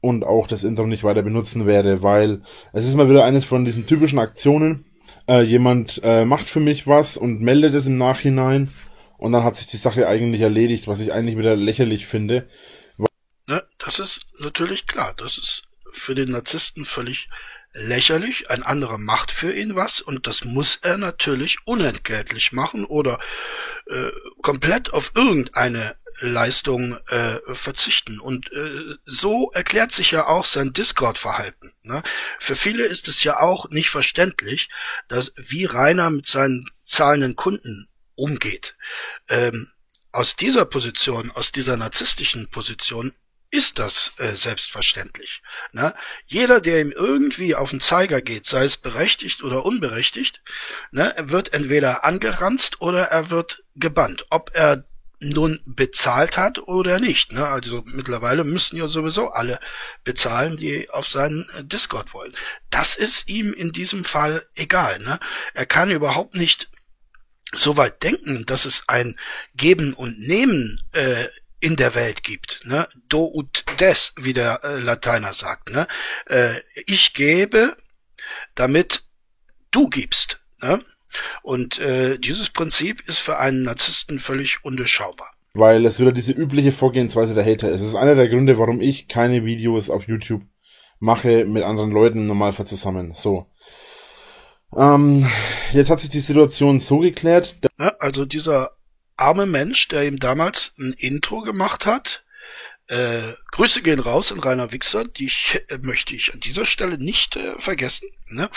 [0.00, 2.42] und auch das Intro nicht weiter benutzen werde, weil
[2.72, 4.84] es ist mal wieder eines von diesen typischen Aktionen.
[5.28, 8.70] Äh, jemand äh, macht für mich was und meldet es im Nachhinein
[9.18, 12.48] und dann hat sich die Sache eigentlich erledigt, was ich eigentlich wieder lächerlich finde,
[13.46, 13.62] Ne?
[13.78, 15.14] Das ist natürlich klar.
[15.16, 15.62] Das ist
[15.92, 17.28] für den Narzissten völlig
[17.74, 18.50] lächerlich.
[18.50, 23.18] Ein anderer macht für ihn was und das muss er natürlich unentgeltlich machen oder
[23.86, 24.10] äh,
[24.42, 28.20] komplett auf irgendeine Leistung äh, verzichten.
[28.20, 31.72] Und äh, so erklärt sich ja auch sein Discord-Verhalten.
[31.82, 32.02] Ne?
[32.38, 34.68] Für viele ist es ja auch nicht verständlich,
[35.08, 38.76] dass wie Rainer mit seinen zahlenden Kunden umgeht.
[39.28, 39.70] Ähm,
[40.12, 43.14] aus dieser Position, aus dieser narzisstischen Position
[43.52, 45.42] ist das äh, selbstverständlich.
[45.72, 45.94] Ne?
[46.26, 50.42] Jeder, der ihm irgendwie auf den Zeiger geht, sei es berechtigt oder unberechtigt,
[50.90, 54.24] ne, wird entweder angeranzt oder er wird gebannt.
[54.30, 54.84] Ob er
[55.20, 57.32] nun bezahlt hat oder nicht.
[57.32, 57.46] Ne?
[57.46, 59.60] Also mittlerweile müssen ja sowieso alle
[60.02, 62.34] bezahlen, die auf seinen äh, Discord wollen.
[62.70, 64.98] Das ist ihm in diesem Fall egal.
[65.00, 65.20] Ne?
[65.52, 66.70] Er kann überhaupt nicht
[67.54, 69.16] so weit denken, dass es ein
[69.54, 71.26] Geben und Nehmen äh,
[71.62, 72.60] in der Welt gibt.
[72.64, 72.86] Ne?
[73.08, 75.70] Do ut des, wie der äh, Lateiner sagt.
[75.70, 75.86] Ne?
[76.26, 76.54] Äh,
[76.86, 77.76] ich gebe,
[78.56, 79.04] damit
[79.70, 80.40] du gibst.
[80.60, 80.84] Ne?
[81.42, 85.30] Und äh, dieses Prinzip ist für einen Narzissten völlig undurchschaubar.
[85.54, 87.80] Weil es wieder diese übliche Vorgehensweise der Hater ist.
[87.80, 90.42] Es ist einer der Gründe, warum ich keine Videos auf YouTube
[90.98, 93.12] mache mit anderen Leuten im Normalfall zusammen.
[93.14, 93.46] So.
[94.76, 95.28] Ähm,
[95.72, 97.56] jetzt hat sich die Situation so geklärt.
[97.78, 98.72] Ja, also dieser
[99.22, 102.24] arme Mensch, der ihm damals ein Intro gemacht hat.
[102.88, 106.98] Äh, Grüße gehen raus in Rainer Wichser, die ich, äh, möchte ich an dieser Stelle
[106.98, 108.50] nicht äh, vergessen, ne?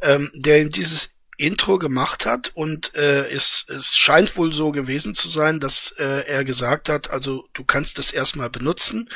[0.00, 5.16] ähm, der ihm dieses Intro gemacht hat und äh, es, es scheint wohl so gewesen
[5.16, 9.10] zu sein, dass äh, er gesagt hat, also du kannst es erstmal benutzen,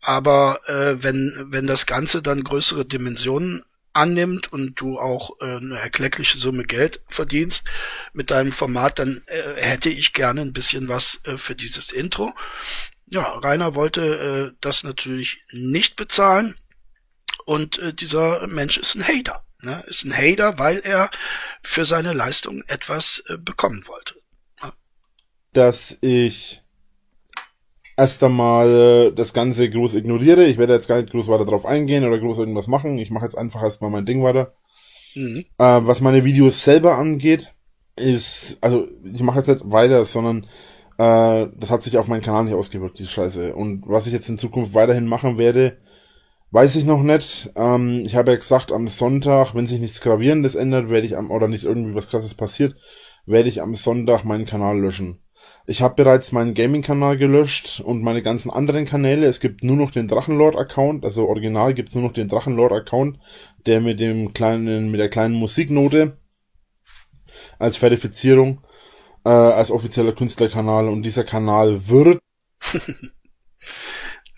[0.00, 3.64] aber äh, wenn wenn das Ganze dann größere Dimensionen
[3.98, 7.64] annimmt und du auch äh, eine erkleckliche Summe Geld verdienst
[8.12, 12.32] mit deinem Format, dann äh, hätte ich gerne ein bisschen was äh, für dieses Intro.
[13.06, 16.56] Ja, Rainer wollte äh, das natürlich nicht bezahlen
[17.44, 19.44] und äh, dieser Mensch ist ein Hater.
[19.62, 19.82] Ne?
[19.88, 21.10] Ist ein Hater, weil er
[21.62, 24.14] für seine Leistung etwas äh, bekommen wollte.
[25.52, 26.62] Dass ich
[27.98, 30.46] erst einmal äh, das Ganze groß ignoriere.
[30.46, 32.98] Ich werde jetzt gar nicht groß weiter drauf eingehen oder groß irgendwas machen.
[32.98, 34.54] Ich mache jetzt einfach erstmal mein Ding weiter.
[35.14, 35.44] Mhm.
[35.58, 37.52] Äh, was meine Videos selber angeht,
[37.96, 40.46] ist, also ich mache jetzt nicht weiter, sondern
[41.00, 43.54] Äh, das hat sich auf meinen Kanal nicht ausgewirkt, die Scheiße.
[43.54, 45.78] Und was ich jetzt in Zukunft weiterhin machen werde,
[46.50, 47.50] weiß ich noch nicht.
[47.54, 51.30] Ähm, ich habe ja gesagt, am Sonntag, wenn sich nichts Gravierendes ändert, werde ich am,
[51.30, 52.74] oder nicht irgendwie was krasses passiert,
[53.26, 55.20] werde ich am Sonntag meinen Kanal löschen.
[55.70, 59.26] Ich habe bereits meinen Gaming-Kanal gelöscht und meine ganzen anderen Kanäle.
[59.26, 63.18] Es gibt nur noch den Drachenlord-Account, also original gibt es nur noch den Drachenlord-Account,
[63.66, 66.16] der mit dem kleinen, mit der kleinen Musiknote
[67.58, 68.64] als Verifizierung,
[69.26, 72.18] äh, als offizieller Künstlerkanal und dieser Kanal wird.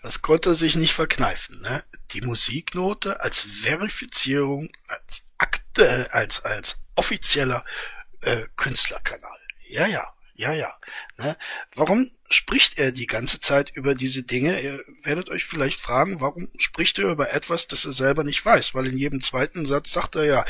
[0.03, 1.81] das konnte sich nicht verkneifen, ne?
[2.11, 7.63] Die Musiknote als Verifizierung, als Akte, als, als offizieller
[8.19, 9.39] äh, Künstlerkanal.
[9.69, 10.13] Ja, ja.
[10.41, 10.73] Ja, ja.
[11.19, 11.37] Ne?
[11.75, 14.59] Warum spricht er die ganze Zeit über diese Dinge?
[14.59, 18.73] Ihr werdet euch vielleicht fragen, warum spricht er über etwas, das er selber nicht weiß?
[18.73, 20.43] Weil in jedem zweiten Satz sagt er ja,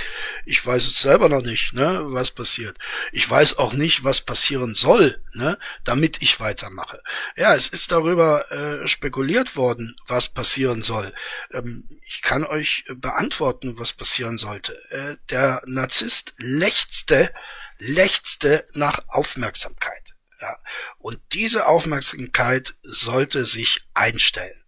[0.46, 2.78] ich weiß es selber noch nicht, ne, was passiert.
[3.12, 7.04] Ich weiß auch nicht, was passieren soll, ne, damit ich weitermache.
[7.36, 11.12] Ja, es ist darüber äh, spekuliert worden, was passieren soll.
[11.52, 14.74] Ähm, ich kann euch beantworten, was passieren sollte.
[14.90, 17.30] Äh, der Narzisst lechzte
[17.82, 20.14] lechzte nach Aufmerksamkeit.
[20.40, 20.56] Ja.
[21.00, 24.64] Und diese Aufmerksamkeit sollte sich einstellen.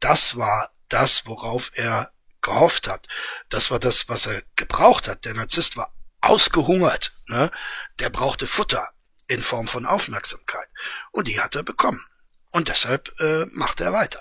[0.00, 3.08] Das war das, worauf er gehofft hat.
[3.48, 5.24] Das war das, was er gebraucht hat.
[5.24, 7.12] Der Narzisst war ausgehungert.
[7.26, 7.50] Ne?
[7.98, 8.90] Der brauchte Futter
[9.28, 10.68] in Form von Aufmerksamkeit.
[11.10, 12.04] Und die hat er bekommen.
[12.50, 14.20] Und deshalb äh, macht er weiter.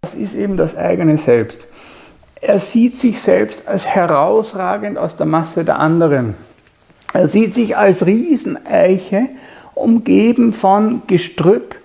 [0.00, 1.66] Das ist eben das eigene Selbst.
[2.40, 6.34] Er sieht sich selbst als herausragend aus der Masse der anderen.
[7.12, 9.28] Er sieht sich als Rieseneiche,
[9.74, 11.76] umgeben von Gestrüpp,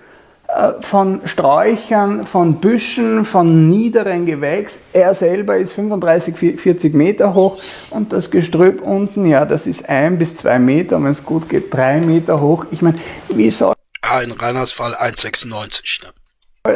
[0.48, 4.78] äh, von Sträuchern, von Büschen, von niederen Gewächs.
[4.94, 7.58] Er selber ist 35, 40 Meter hoch
[7.90, 11.74] und das Gestrüpp unten, ja, das ist ein bis zwei Meter, wenn es gut geht,
[11.74, 12.64] drei Meter hoch.
[12.70, 12.98] Ich meine,
[13.28, 13.74] wie soll...
[14.00, 16.04] Ah, in Reinhards Fall 1,96.
[16.04, 16.12] Ne?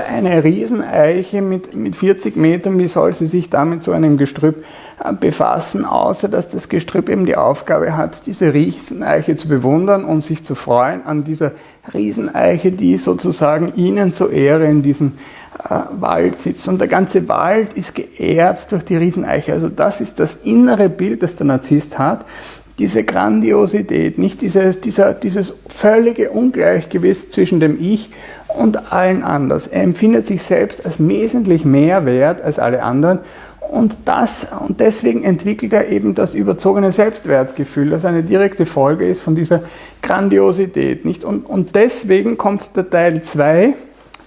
[0.00, 4.64] Eine Rieseneiche mit, mit 40 Metern, wie soll sie sich damit so einem Gestrüpp
[5.02, 10.22] äh, befassen, außer dass das Gestrüpp eben die Aufgabe hat, diese Rieseneiche zu bewundern und
[10.22, 11.52] sich zu freuen an dieser
[11.92, 15.12] Rieseneiche, die sozusagen ihnen zur Ehre in diesem
[15.68, 16.66] äh, Wald sitzt.
[16.68, 19.52] Und der ganze Wald ist geehrt durch die Rieseneiche.
[19.52, 22.24] Also das ist das innere Bild, das der Narzisst hat
[22.78, 28.10] diese Grandiosität, nicht dieses, dieser, dieses völlige Ungleichgewicht zwischen dem Ich
[28.48, 29.62] und allen anderen.
[29.70, 33.20] Er empfindet sich selbst als wesentlich mehr wert als alle anderen
[33.72, 39.22] und das, und deswegen entwickelt er eben das überzogene Selbstwertgefühl, das eine direkte Folge ist
[39.22, 39.62] von dieser
[40.02, 41.24] Grandiosität, nicht?
[41.24, 43.72] Und, und deswegen kommt der Teil 2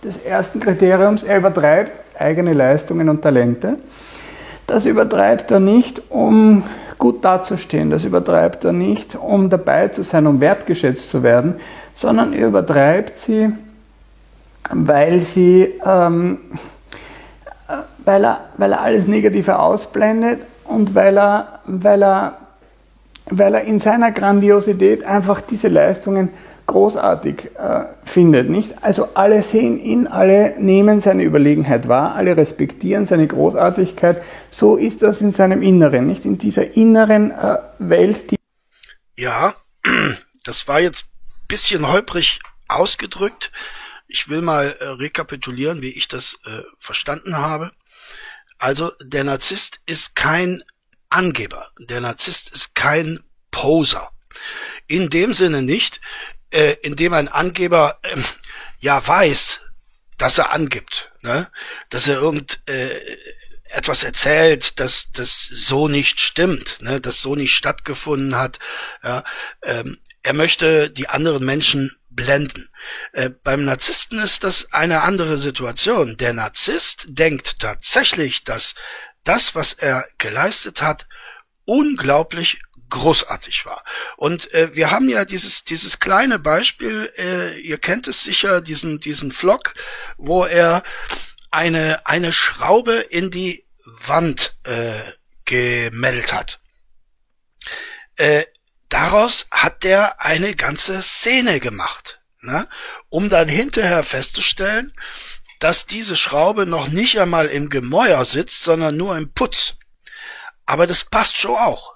[0.03, 3.77] des ersten Kriteriums, er übertreibt eigene Leistungen und Talente.
[4.65, 6.63] Das übertreibt er nicht, um
[6.97, 7.89] gut dazustehen.
[7.89, 11.55] Das übertreibt er nicht, um dabei zu sein, um wertgeschätzt zu werden,
[11.93, 13.51] sondern er übertreibt sie,
[14.71, 16.39] weil sie, ähm,
[18.03, 22.37] weil er, weil er alles Negative ausblendet und weil er, weil er,
[23.29, 26.29] weil er in seiner Grandiosität einfach diese Leistungen
[26.67, 28.49] großartig äh, findet.
[28.49, 28.83] Nicht?
[28.83, 34.21] Also alle sehen ihn, alle nehmen seine Überlegenheit wahr, alle respektieren seine Großartigkeit.
[34.49, 38.31] So ist das in seinem Inneren, nicht in dieser inneren äh, Welt.
[38.31, 38.35] Die
[39.17, 39.55] ja,
[40.43, 41.05] das war jetzt
[41.47, 43.51] bisschen holprig ausgedrückt.
[44.07, 47.71] Ich will mal äh, rekapitulieren, wie ich das äh, verstanden habe.
[48.57, 50.63] Also der Narzisst ist kein
[51.09, 51.71] Angeber.
[51.79, 53.19] Der Narzisst ist kein
[53.51, 54.11] Poser.
[54.87, 56.01] In dem Sinne nicht,
[56.55, 58.15] äh, indem ein Angeber äh,
[58.79, 59.59] ja weiß,
[60.17, 61.51] dass er angibt, ne?
[61.89, 63.17] dass er irgend äh,
[63.65, 67.01] etwas erzählt, dass das so nicht stimmt, ne?
[67.01, 68.59] das so nicht stattgefunden hat.
[69.03, 69.23] Ja?
[69.63, 72.69] Ähm, er möchte die anderen Menschen blenden.
[73.11, 76.15] Äh, beim Narzissten ist das eine andere Situation.
[76.15, 78.75] Der Narzisst denkt tatsächlich, dass
[79.25, 81.05] das, was er geleistet hat,
[81.65, 82.61] unglaublich
[82.95, 83.83] großartig war.
[84.17, 88.99] Und äh, wir haben ja dieses dieses kleine Beispiel, äh, ihr kennt es sicher, diesen
[88.99, 89.73] diesen Vlog,
[90.17, 90.83] wo er
[91.51, 95.03] eine eine Schraube in die Wand äh,
[95.43, 96.59] gemeldet hat.
[98.15, 98.45] Äh,
[98.89, 102.67] daraus hat der eine ganze Szene gemacht, ne?
[103.09, 104.93] um dann hinterher festzustellen,
[105.59, 109.75] dass diese Schraube noch nicht einmal im Gemäuer sitzt, sondern nur im Putz.
[110.65, 111.94] Aber das passt schon auch.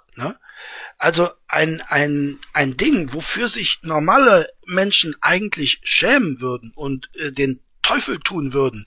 [1.00, 7.64] Also ein, ein, ein Ding, wofür sich normale Menschen eigentlich schämen würden und äh, den
[7.82, 8.86] Teufel tun würden,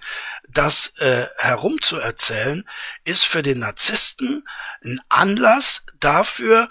[0.49, 2.69] das äh, herumzuerzählen,
[3.05, 4.47] ist für den Narzissten
[4.85, 6.69] ein Anlass dafür,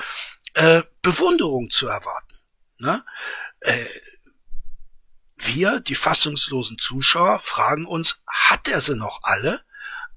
[0.53, 2.35] äh, Bewunderung zu erwarten.
[2.77, 3.03] Ne?
[3.61, 3.85] Äh,
[5.37, 9.63] wir, die fassungslosen Zuschauer, fragen uns, hat er sie noch alle?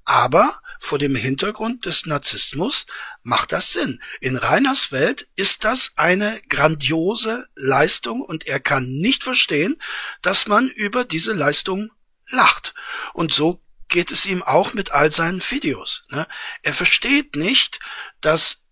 [0.05, 2.85] Aber vor dem Hintergrund des Narzissmus
[3.23, 4.01] macht das Sinn.
[4.21, 9.81] In Reiners Welt ist das eine grandiose Leistung und er kann nicht verstehen,
[10.21, 11.91] dass man über diese Leistung
[12.29, 12.73] lacht.
[13.13, 16.03] Und so geht es ihm auch mit all seinen Videos.
[16.09, 16.27] Ne?
[16.63, 17.79] Er versteht nicht,
[18.21, 18.63] dass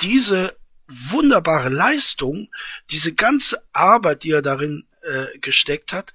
[0.00, 0.56] diese
[0.88, 2.48] wunderbare Leistung,
[2.90, 6.12] diese ganze Arbeit, die er darin äh, gesteckt hat,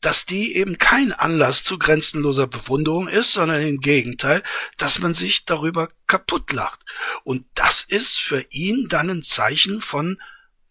[0.00, 4.42] dass die eben kein Anlass zu grenzenloser Bewunderung ist, sondern im Gegenteil,
[4.78, 6.80] dass man sich darüber kaputt lacht.
[7.22, 10.20] Und das ist für ihn dann ein Zeichen von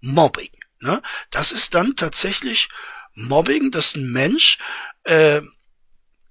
[0.01, 0.51] Mobbing.
[0.79, 1.01] Ne?
[1.29, 2.69] Das ist dann tatsächlich
[3.13, 4.57] Mobbing, dass ein Mensch
[5.03, 5.41] äh,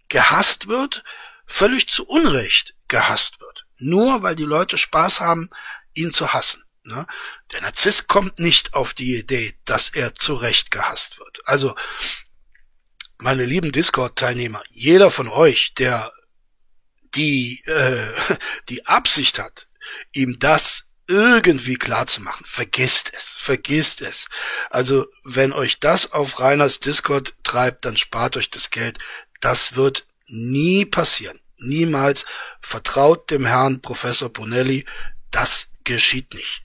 [0.08, 1.04] gehasst wird,
[1.46, 3.66] völlig zu Unrecht gehasst wird.
[3.76, 5.50] Nur weil die Leute Spaß haben,
[5.94, 6.64] ihn zu hassen.
[6.82, 7.06] Ne?
[7.52, 11.40] Der Narzisst kommt nicht auf die Idee, dass er zu Recht gehasst wird.
[11.44, 11.76] Also
[13.18, 16.12] meine lieben Discord-Teilnehmer, jeder von euch, der
[17.14, 18.12] die, äh,
[18.68, 19.68] die Absicht hat,
[20.12, 24.28] ihm das irgendwie klar zu machen, vergisst es, vergisst es.
[24.70, 28.98] Also wenn euch das auf Reiners Discord treibt, dann spart euch das Geld.
[29.40, 31.40] Das wird nie passieren.
[31.56, 32.26] Niemals.
[32.60, 34.84] Vertraut dem Herrn Professor Bonelli.
[35.30, 36.62] Das geschieht nicht.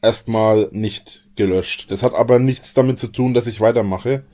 [0.00, 1.90] Erstmal nicht gelöscht.
[1.90, 4.24] Das hat aber nichts damit zu tun, dass ich weitermache.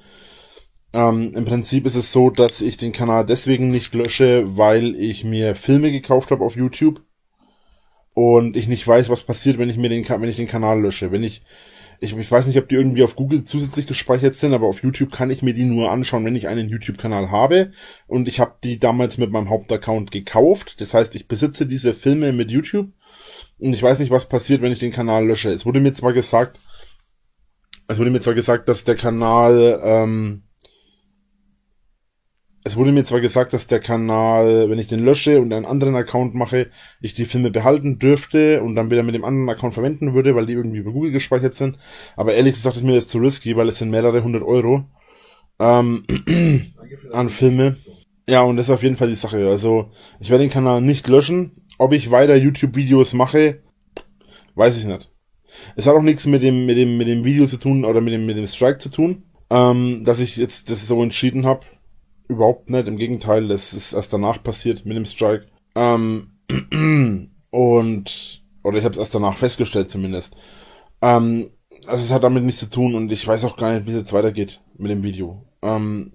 [0.93, 5.25] Ähm, Im Prinzip ist es so, dass ich den Kanal deswegen nicht lösche, weil ich
[5.25, 7.01] mir Filme gekauft habe auf YouTube
[8.15, 11.13] und ich nicht weiß, was passiert, wenn ich mir den, wenn ich den Kanal lösche.
[11.13, 11.43] Wenn ich,
[12.01, 15.13] ich, ich weiß nicht, ob die irgendwie auf Google zusätzlich gespeichert sind, aber auf YouTube
[15.13, 17.73] kann ich mir die nur anschauen, wenn ich einen YouTube-Kanal habe.
[18.09, 20.81] Und ich habe die damals mit meinem Hauptaccount gekauft.
[20.81, 22.89] Das heißt, ich besitze diese Filme mit YouTube
[23.61, 25.51] und ich weiß nicht, was passiert, wenn ich den Kanal lösche.
[25.51, 26.59] Es wurde mir zwar gesagt,
[27.91, 30.43] es wurde mir zwar gesagt, dass der Kanal, ähm,
[32.63, 35.97] es wurde mir zwar gesagt, dass der Kanal, wenn ich den lösche und einen anderen
[35.97, 36.71] Account mache,
[37.01, 40.47] ich die Filme behalten dürfte und dann wieder mit dem anderen Account verwenden würde, weil
[40.47, 41.79] die irgendwie bei Google gespeichert sind.
[42.15, 44.85] Aber ehrlich gesagt ist mir das zu risky, weil es sind mehrere hundert Euro
[45.59, 46.05] ähm,
[47.13, 47.75] an Filme.
[48.29, 49.49] Ja, und das ist auf jeden Fall die Sache.
[49.49, 51.67] Also, ich werde den Kanal nicht löschen.
[51.77, 53.61] Ob ich weiter YouTube-Videos mache,
[54.55, 55.10] weiß ich nicht.
[55.77, 58.13] Es hat auch nichts mit dem, mit dem, mit dem Video zu tun oder mit
[58.13, 61.61] dem, mit dem Strike zu tun, ähm, dass ich jetzt das so entschieden habe.
[62.29, 62.87] Überhaupt nicht.
[62.87, 65.47] Im Gegenteil, das ist erst danach passiert mit dem Strike.
[65.75, 66.31] Ähm,
[67.51, 70.37] und, oder ich habe es erst danach festgestellt zumindest.
[71.03, 71.51] Ähm,
[71.87, 73.99] also es hat damit nichts zu tun und ich weiß auch gar nicht, wie es
[73.99, 75.43] jetzt weitergeht mit dem Video.
[75.63, 76.13] Ähm,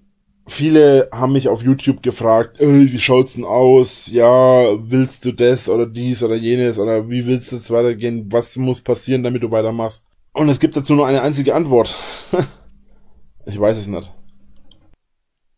[0.47, 4.07] viele haben mich auf YouTube gefragt, wie schaut's denn aus?
[4.07, 8.31] Ja, willst du das oder dies oder jenes oder wie willst du jetzt weitergehen?
[8.31, 10.03] Was muss passieren, damit du weitermachst?
[10.33, 11.95] Und es gibt dazu nur eine einzige Antwort.
[13.45, 14.11] ich weiß es nicht.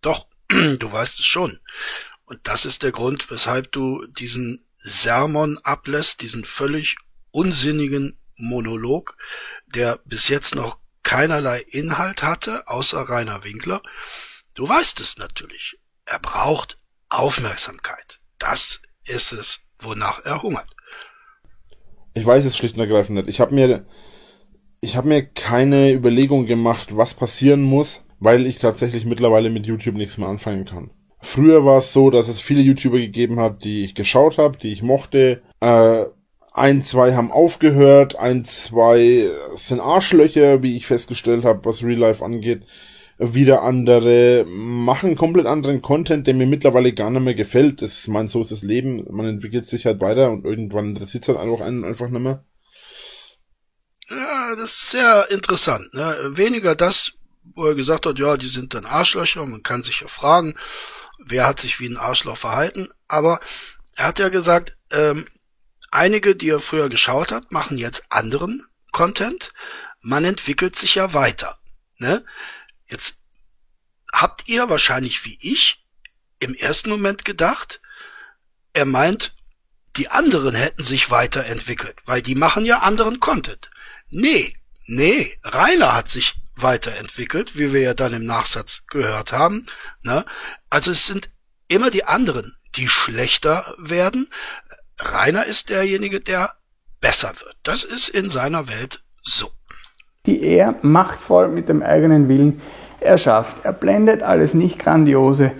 [0.01, 1.59] Doch, du weißt es schon.
[2.25, 6.97] Und das ist der Grund, weshalb du diesen Sermon ablässt, diesen völlig
[7.31, 9.17] unsinnigen Monolog,
[9.65, 13.81] der bis jetzt noch keinerlei Inhalt hatte, außer Rainer Winkler,
[14.57, 15.77] Du weißt es natürlich.
[16.07, 16.79] Er braucht
[17.09, 18.19] Aufmerksamkeit.
[18.39, 20.65] Das ist es, wonach er hungert.
[22.15, 23.29] Ich weiß es schlicht und ergreifend nicht.
[23.29, 23.85] Ich habe mir,
[24.81, 29.93] ich habe mir keine Überlegung gemacht, was passieren muss, weil ich tatsächlich mittlerweile mit YouTube
[29.93, 30.89] nichts mehr anfangen kann.
[31.21, 34.73] Früher war es so, dass es viele YouTuber gegeben hat, die ich geschaut habe, die
[34.73, 35.43] ich mochte.
[35.59, 36.05] Äh,
[36.53, 42.25] ein, zwei haben aufgehört, ein, zwei sind Arschlöcher, wie ich festgestellt habe, was Real Life
[42.25, 42.63] angeht
[43.19, 47.81] wieder andere machen komplett anderen Content, der mir mittlerweile gar nicht mehr gefällt.
[47.81, 49.05] Das ist mein so ist das Leben.
[49.09, 52.43] Man entwickelt sich halt weiter und irgendwann interessiert es halt einfach einen einfach nicht mehr.
[54.09, 55.93] Ja, das ist sehr interessant.
[55.93, 56.15] Ne?
[56.29, 57.13] Weniger das,
[57.55, 59.45] wo er gesagt hat, ja, die sind dann Arschlöcher.
[59.45, 60.55] Man kann sich ja fragen,
[61.17, 62.89] wer hat sich wie ein Arschloch verhalten.
[63.07, 63.39] Aber
[63.95, 65.27] er hat ja gesagt, ähm,
[65.91, 69.51] einige, die er früher geschaut hat, machen jetzt anderen Content.
[70.01, 71.57] Man entwickelt sich ja weiter.
[71.97, 72.23] Ne?
[72.89, 73.19] Jetzt
[74.11, 75.85] habt ihr wahrscheinlich wie ich
[76.39, 77.81] im ersten Moment gedacht,
[78.73, 79.35] er meint,
[79.95, 83.71] die anderen hätten sich weiterentwickelt, weil die machen ja anderen Content.
[84.09, 89.65] Nee, nee, Rainer hat sich weiterentwickelt, wie wir ja dann im Nachsatz gehört haben.
[90.01, 90.25] Ne?
[90.69, 91.29] Also es sind
[91.67, 94.31] immer die anderen, die schlechter werden.
[94.99, 96.55] Rainer ist derjenige, der
[96.99, 97.57] besser wird.
[97.63, 99.56] Das ist in seiner Welt so
[100.27, 102.61] die er machtvoll mit dem eigenen Willen
[102.99, 103.57] erschafft.
[103.63, 105.51] Er blendet alles nicht Grandiose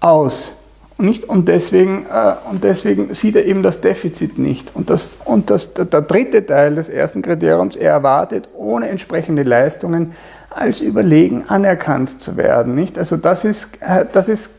[0.00, 0.52] aus.
[0.98, 4.76] Und, nicht, und, deswegen, äh, und deswegen sieht er eben das Defizit nicht.
[4.76, 9.42] Und, das, und das, der, der dritte Teil des ersten Kriteriums, er erwartet ohne entsprechende
[9.42, 10.12] Leistungen
[10.50, 12.74] als überlegen anerkannt zu werden.
[12.74, 12.98] Nicht?
[12.98, 14.50] Also das ist, äh, das ist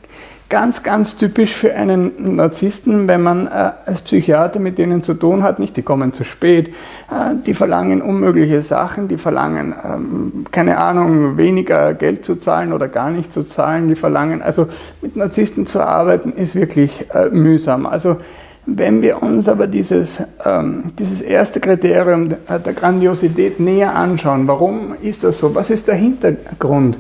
[0.53, 5.41] ganz, ganz typisch für einen Narzissten, wenn man äh, als Psychiater mit denen zu tun
[5.41, 10.77] hat, nicht, die kommen zu spät, äh, die verlangen unmögliche Sachen, die verlangen, ähm, keine
[10.77, 14.67] Ahnung, weniger Geld zu zahlen oder gar nicht zu zahlen, die verlangen, also
[15.01, 17.87] mit Narzissten zu arbeiten ist wirklich äh, mühsam.
[17.87, 18.17] Also
[18.67, 25.23] wenn wir uns aber dieses, ähm, dieses erste Kriterium der Grandiosität näher anschauen, warum ist
[25.23, 25.55] das so?
[25.55, 26.99] Was ist der Hintergrund?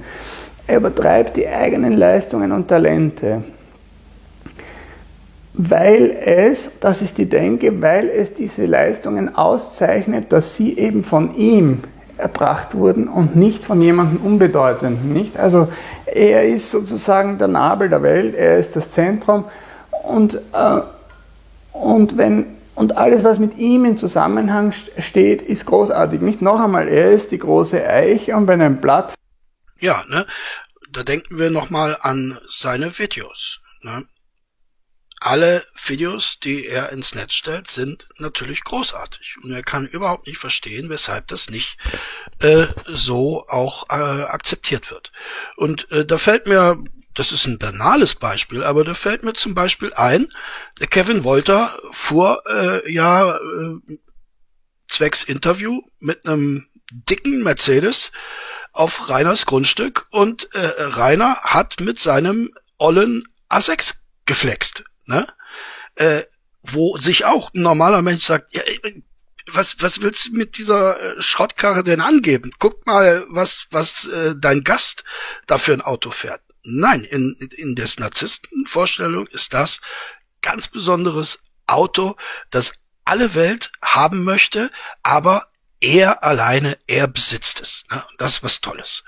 [0.67, 3.43] Er übertreibt die eigenen Leistungen und Talente,
[5.53, 11.35] weil es, das ist die Denke, weil es diese Leistungen auszeichnet, dass sie eben von
[11.35, 11.79] ihm
[12.17, 15.13] erbracht wurden und nicht von jemandem Unbedeutenden.
[15.13, 15.37] Nicht?
[15.37, 15.67] Also
[16.05, 19.45] er ist sozusagen der Nabel der Welt, er ist das Zentrum
[20.03, 20.81] und, äh,
[21.73, 22.45] und, wenn,
[22.75, 26.21] und alles, was mit ihm in Zusammenhang steht, ist großartig.
[26.21, 29.13] Nicht noch einmal, er ist die große Eiche und wenn ein Blatt
[29.79, 30.25] ja, ne?
[30.89, 33.59] Da denken wir nochmal an seine Videos.
[33.81, 34.07] Ne?
[35.19, 39.37] Alle Videos, die er ins Netz stellt, sind natürlich großartig.
[39.41, 41.77] Und er kann überhaupt nicht verstehen, weshalb das nicht
[42.39, 45.11] äh, so auch äh, akzeptiert wird.
[45.55, 46.83] Und äh, da fällt mir,
[47.15, 50.31] das ist ein banales Beispiel, aber da fällt mir zum Beispiel ein,
[50.79, 53.97] der Kevin Wolter fuhr äh, ja äh,
[54.89, 58.11] zwecks Interview mit einem dicken Mercedes
[58.73, 63.95] auf Rainers Grundstück und äh, Rainer hat mit seinem ollen A6
[64.25, 65.27] geflext, ne?
[65.95, 66.23] Äh,
[66.63, 68.61] wo sich auch ein normaler Mensch sagt, ja,
[69.47, 72.51] was, was willst du mit dieser äh, Schrottkarre denn angeben?
[72.59, 75.03] Guck mal, was, was äh, dein Gast
[75.45, 76.41] da für ein Auto fährt.
[76.63, 79.81] Nein, in, in des Narzisstenvorstellung ist das
[80.41, 82.15] ganz besonderes Auto,
[82.51, 82.73] das
[83.05, 84.71] alle Welt haben möchte,
[85.03, 87.83] aber er alleine, er besitzt es.
[87.91, 88.03] Ne?
[88.09, 89.03] Und das ist was Tolles.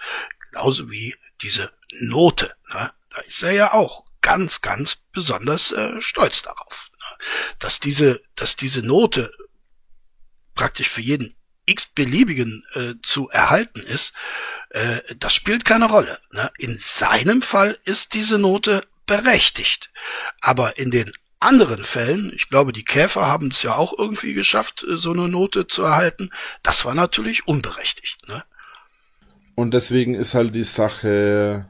[0.52, 2.56] Genauso wie diese Note.
[2.74, 2.92] Ne?
[3.12, 6.90] Da ist er ja auch ganz, ganz besonders äh, stolz darauf.
[6.94, 7.26] Ne?
[7.60, 9.32] Dass diese, dass diese Note
[10.56, 11.36] praktisch für jeden
[11.66, 14.14] x-beliebigen äh, zu erhalten ist,
[14.70, 16.20] äh, das spielt keine Rolle.
[16.32, 16.52] Ne?
[16.58, 19.92] In seinem Fall ist diese Note berechtigt.
[20.42, 21.12] Aber in den
[21.46, 25.28] anderen Fällen, ich glaube, die Käfer haben es ja auch irgendwie geschafft, äh, so eine
[25.30, 26.30] Note zu erhalten,
[26.64, 28.28] das war natürlich unberechtigt.
[28.28, 28.44] Ne?
[29.56, 31.66] Und deswegen ist halt die Sache,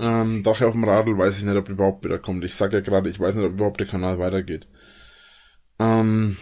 [0.00, 2.44] ähm, Drache auf dem Radl weiß ich nicht, ob überhaupt wieder kommt.
[2.44, 4.66] Ich sage ja gerade, ich weiß nicht, ob überhaupt der Kanal weitergeht.
[5.78, 6.36] Ähm,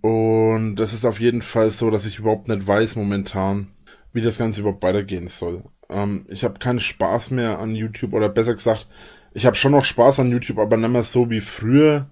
[0.00, 3.68] und das ist auf jeden Fall so, dass ich überhaupt nicht weiß momentan,
[4.12, 5.62] wie das Ganze überhaupt weitergehen soll.
[5.88, 8.88] Ähm, ich habe keinen Spaß mehr an YouTube oder besser gesagt,
[9.34, 12.06] ich habe schon noch Spaß an YouTube, aber nicht mehr so wie früher.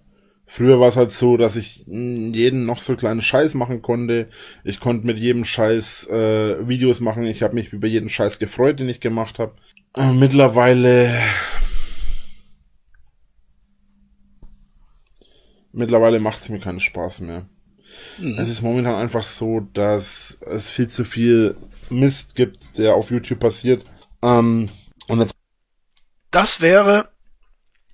[0.47, 4.29] Früher war es halt so, dass ich jeden noch so kleinen Scheiß machen konnte.
[4.65, 7.25] Ich konnte mit jedem Scheiß äh, Videos machen.
[7.25, 9.53] Ich habe mich über jeden Scheiß gefreut, den ich gemacht habe.
[9.97, 11.09] Äh, mittlerweile
[15.73, 17.47] mittlerweile macht es mir keinen Spaß mehr.
[18.19, 18.37] Mhm.
[18.39, 21.57] Es ist momentan einfach so, dass es viel zu viel
[21.91, 23.85] Mist gibt, der auf YouTube passiert.
[24.23, 24.69] Ähm,
[25.09, 25.35] und jetzt
[26.31, 27.09] das wäre,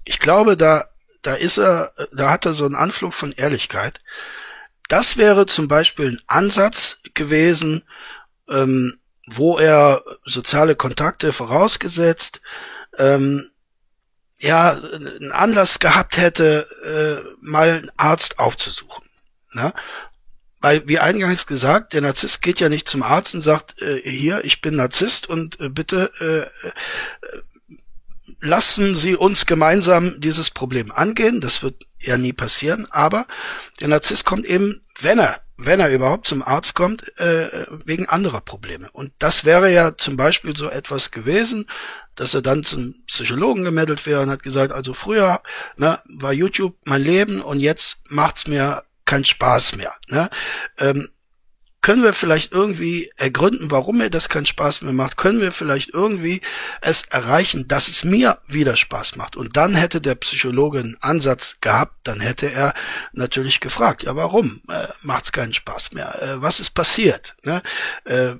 [0.05, 0.89] ich glaube, da,
[1.22, 4.01] da ist er, da hat er so einen Anflug von Ehrlichkeit.
[4.89, 7.82] Das wäre zum Beispiel ein Ansatz gewesen,
[8.49, 12.41] ähm, wo er soziale Kontakte vorausgesetzt,
[12.99, 13.51] ähm,
[14.39, 19.05] ja, einen Anlass gehabt hätte, äh, mal einen Arzt aufzusuchen.
[19.53, 19.72] Ne?
[20.61, 24.45] Weil, wie eingangs gesagt, der Narzisst geht ja nicht zum Arzt und sagt, äh, hier,
[24.45, 27.43] ich bin Narzisst und äh, bitte äh, äh
[28.40, 31.40] lassen Sie uns gemeinsam dieses Problem angehen.
[31.40, 32.86] Das wird ja nie passieren.
[32.90, 33.26] Aber
[33.80, 38.40] der Narzisst kommt eben, wenn er, wenn er überhaupt zum Arzt kommt, äh, wegen anderer
[38.40, 38.88] Probleme.
[38.92, 41.66] Und das wäre ja zum Beispiel so etwas gewesen,
[42.14, 45.42] dass er dann zum Psychologen gemeldet wäre und hat gesagt, also früher
[45.76, 49.94] ne, war YouTube mein Leben und jetzt macht's mir keinen Spaß mehr.
[50.08, 50.28] Ne?
[50.78, 51.08] Ähm,
[51.87, 55.16] können wir vielleicht irgendwie ergründen, warum mir das keinen Spaß mehr macht?
[55.16, 56.41] Können wir vielleicht irgendwie
[56.80, 59.37] es erreichen, dass es mir wieder Spaß macht?
[59.37, 62.74] Und dann hätte der Psychologe einen Ansatz gehabt, dann hätte er
[63.12, 66.20] natürlich gefragt, ja, warum äh, macht es keinen Spaß mehr?
[66.20, 67.37] Äh, was ist passiert?
[67.45, 67.62] Ne?
[68.03, 68.34] Äh,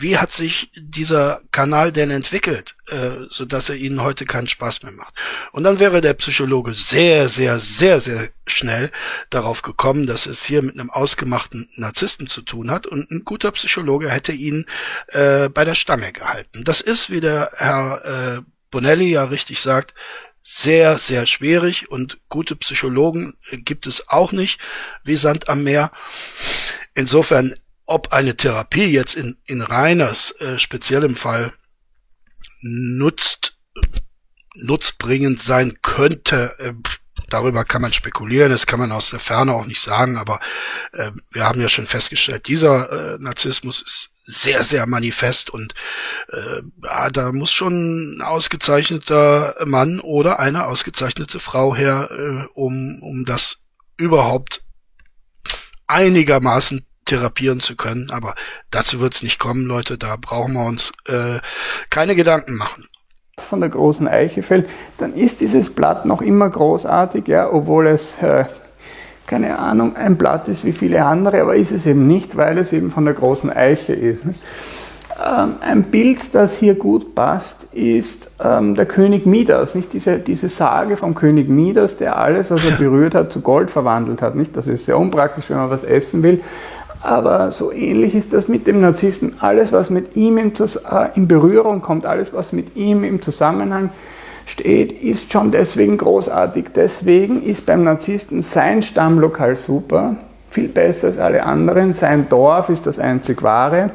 [0.00, 4.82] wie hat sich dieser Kanal denn entwickelt, äh, so dass er ihnen heute keinen Spaß
[4.82, 5.14] mehr macht.
[5.52, 8.90] Und dann wäre der Psychologe sehr, sehr, sehr, sehr schnell
[9.30, 13.52] darauf gekommen, dass es hier mit einem ausgemachten Narzissten zu tun hat und ein guter
[13.52, 14.66] Psychologe hätte ihn
[15.08, 16.64] äh, bei der Stange gehalten.
[16.64, 19.94] Das ist, wie der Herr äh, Bonelli ja richtig sagt,
[20.42, 24.60] sehr, sehr schwierig und gute Psychologen gibt es auch nicht
[25.04, 25.92] wie Sand am Meer.
[26.94, 27.54] Insofern
[27.90, 31.52] ob eine Therapie jetzt in, in Reiners äh, speziellem Fall
[32.62, 33.54] nutzt,
[34.54, 36.72] nutzbringend sein könnte, äh,
[37.30, 40.38] darüber kann man spekulieren, das kann man aus der Ferne auch nicht sagen, aber
[40.92, 45.74] äh, wir haben ja schon festgestellt, dieser äh, Narzissmus ist sehr, sehr manifest und
[46.28, 53.02] äh, ja, da muss schon ein ausgezeichneter Mann oder eine ausgezeichnete Frau her, äh, um,
[53.02, 53.58] um das
[53.96, 54.62] überhaupt
[55.88, 58.10] einigermaßen therapieren zu können.
[58.10, 58.34] Aber
[58.70, 59.98] dazu wird es nicht kommen, Leute.
[59.98, 61.40] Da brauchen wir uns äh,
[61.90, 62.86] keine Gedanken machen.
[63.38, 68.12] Von der großen Eiche fällt, dann ist dieses Blatt noch immer großartig, ja, obwohl es
[68.22, 68.44] äh,
[69.26, 72.72] keine Ahnung ein Blatt ist wie viele andere, aber ist es eben nicht, weil es
[72.72, 74.26] eben von der großen Eiche ist.
[74.26, 74.34] Ne?
[75.24, 80.48] Ähm, ein Bild, das hier gut passt, ist ähm, der König Midas, nicht diese, diese
[80.48, 84.34] Sage vom König Midas, der alles, was er berührt hat, zu Gold verwandelt hat.
[84.34, 84.56] Nicht?
[84.56, 86.40] Das ist sehr unpraktisch, wenn man was essen will.
[87.02, 89.34] Aber so ähnlich ist das mit dem Narzissten.
[89.40, 93.90] Alles, was mit ihm in, äh, in Berührung kommt, alles, was mit ihm im Zusammenhang
[94.44, 96.66] steht, ist schon deswegen großartig.
[96.74, 100.16] Deswegen ist beim Narzissten sein Stammlokal super,
[100.50, 101.94] viel besser als alle anderen.
[101.94, 103.90] Sein Dorf ist das einzig wahre.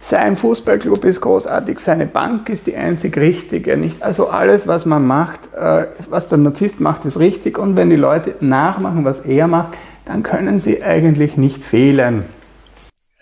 [0.00, 3.76] Sein Fußballclub ist großartig, seine Bank ist die einzig richtige.
[3.76, 4.02] Nicht?
[4.02, 7.56] Also alles, was man macht, äh, was der Narzisst macht, ist richtig.
[7.56, 9.74] Und wenn die Leute nachmachen, was er macht,
[10.04, 12.24] dann können sie eigentlich nicht fehlen.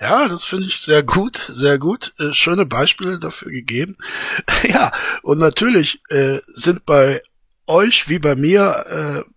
[0.01, 2.15] Ja, das finde ich sehr gut, sehr gut.
[2.19, 3.99] Äh, schöne Beispiele dafür gegeben.
[4.69, 7.21] ja, und natürlich äh, sind bei
[7.67, 9.31] euch wie bei mir äh,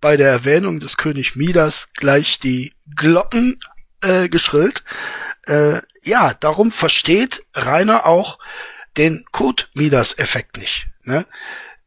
[0.00, 3.58] bei der Erwähnung des König Midas gleich die Glocken
[4.02, 4.84] äh, geschrillt.
[5.46, 8.38] Äh, ja, darum versteht Rainer auch
[8.96, 10.88] den Code-Midas-Effekt nicht.
[11.02, 11.26] Ne?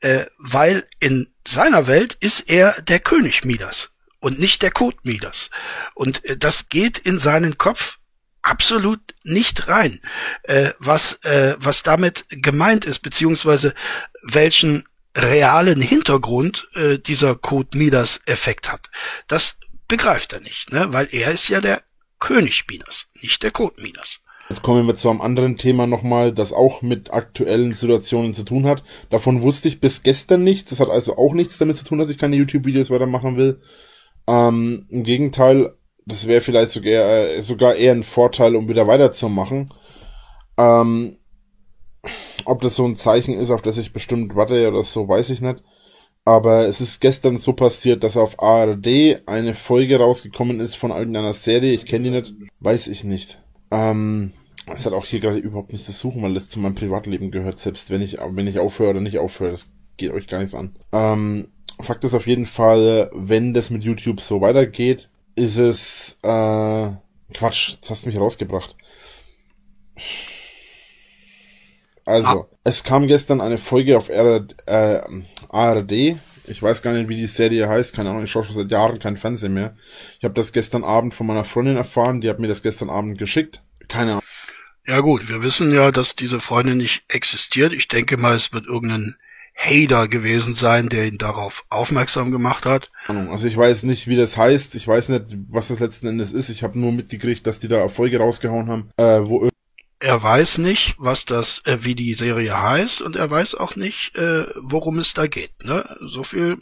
[0.02, 3.90] Äh, weil in seiner Welt ist er der König Midas
[4.20, 5.50] und nicht der Code Midas.
[5.94, 7.98] Und äh, das geht in seinen Kopf
[8.42, 10.00] absolut nicht rein,
[10.44, 13.74] äh, was, äh, was damit gemeint ist, beziehungsweise
[14.24, 18.90] welchen realen Hintergrund äh, dieser Code Midas Effekt hat.
[19.28, 19.58] Das
[19.88, 20.88] begreift er nicht, ne?
[20.92, 21.84] weil er ist ja der
[22.20, 24.20] König Midas, nicht der Code Midas.
[24.50, 28.66] Jetzt kommen wir zu einem anderen Thema nochmal, das auch mit aktuellen Situationen zu tun
[28.66, 28.84] hat.
[29.12, 30.72] Davon wusste ich bis gestern nichts.
[30.72, 33.62] Das hat also auch nichts damit zu tun, dass ich keine YouTube-Videos weitermachen will.
[34.30, 35.74] Ähm, Im Gegenteil,
[36.06, 39.74] das wäre vielleicht sogar, äh, sogar eher ein Vorteil, um wieder weiterzumachen.
[40.56, 41.18] Ähm,
[42.46, 45.42] ob das so ein Zeichen ist, auf das ich bestimmt warte oder so, weiß ich
[45.42, 45.64] nicht.
[46.26, 51.34] Aber es ist gestern so passiert, dass auf ARD eine Folge rausgekommen ist von irgendeiner
[51.34, 51.74] Serie.
[51.74, 53.40] Ich kenne die nicht, weiß ich nicht.
[53.72, 54.34] Ähm,
[54.68, 57.60] es hat auch hier gerade überhaupt nichts zu suchen, weil das zu meinem Privatleben gehört,
[57.60, 59.68] selbst wenn ich, wenn ich aufhöre oder nicht aufhöre, das
[60.00, 60.76] geht euch gar nichts an.
[60.92, 61.48] Ähm,
[61.82, 66.90] Fakt ist auf jeden Fall, wenn das mit YouTube so weitergeht, ist es, äh,
[67.34, 68.76] Quatsch, das hast du mich rausgebracht.
[72.06, 72.48] Also, ah.
[72.64, 75.02] es kam gestern eine Folge auf RD, äh,
[75.50, 76.18] ARD.
[76.48, 77.94] Ich weiß gar nicht, wie die Serie heißt.
[77.94, 79.76] Keine Ahnung, ich schaue schon seit Jahren kein Fernsehen mehr.
[80.18, 82.22] Ich habe das gestern Abend von meiner Freundin erfahren.
[82.22, 83.62] Die hat mir das gestern Abend geschickt.
[83.88, 84.24] Keine Ahnung.
[84.88, 87.74] Ja gut, wir wissen ja, dass diese Freundin nicht existiert.
[87.74, 89.16] Ich denke mal, es wird irgendein
[89.60, 92.90] Hader gewesen sein, der ihn darauf aufmerksam gemacht hat.
[93.08, 94.74] Also ich weiß nicht, wie das heißt.
[94.76, 96.50] Ich weiß nicht, was das letzten Endes ist.
[96.50, 99.50] Ich habe nur mitgekriegt, dass die da Erfolge rausgehauen haben, äh, wo
[100.02, 104.16] er weiß nicht, was das, äh, wie die Serie heißt, und er weiß auch nicht,
[104.16, 105.52] äh, worum es da geht.
[105.66, 105.84] Ne?
[106.00, 106.58] So viel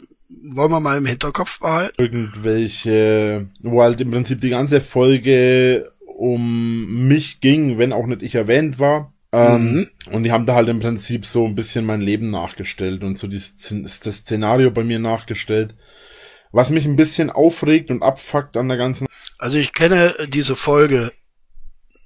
[0.54, 2.02] wollen wir mal im Hinterkopf behalten.
[2.02, 8.34] Irgendwelche, wo halt im Prinzip die ganze Folge um mich ging, wenn auch nicht ich
[8.34, 9.12] erwähnt war.
[9.32, 9.88] Ähm, mhm.
[10.12, 13.26] Und die haben da halt im Prinzip so ein bisschen mein Leben nachgestellt und so
[13.26, 13.42] die,
[13.80, 15.74] das Szenario bei mir nachgestellt.
[16.50, 19.06] Was mich ein bisschen aufregt und abfuckt an der ganzen.
[19.36, 21.12] Also ich kenne diese Folge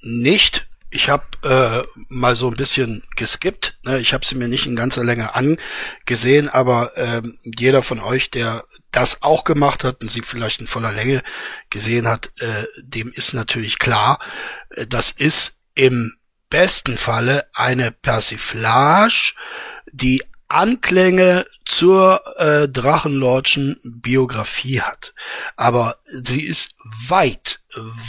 [0.03, 0.69] nicht.
[0.91, 3.79] Ich habe äh, mal so ein bisschen geskippt.
[3.85, 4.01] Ne?
[4.01, 7.23] Ich habe sie mir nicht in ganzer Länge angesehen, aber äh,
[7.57, 11.23] jeder von euch, der das auch gemacht hat und sie vielleicht in voller Länge
[11.71, 14.19] gesehen hat, äh, dem ist natürlich klar,
[14.71, 16.15] äh, das ist im
[16.53, 19.33] besten Falle eine Persiflage,
[19.91, 25.15] die Anklänge zur äh, Drachenlordschen Biografie hat.
[25.57, 26.75] Aber sie ist
[27.09, 27.61] weit,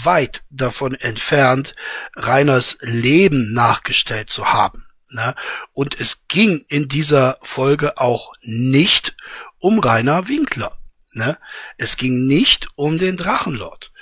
[0.04, 1.74] weit davon entfernt,
[2.18, 4.86] Reiners Leben nachgestellt zu haben.
[5.08, 5.36] Ne?
[5.72, 9.16] Und es ging in dieser Folge auch nicht
[9.60, 10.78] um Rainer Winkler.
[11.14, 11.38] Ne?
[11.78, 13.94] Es ging nicht um den Drachenlord.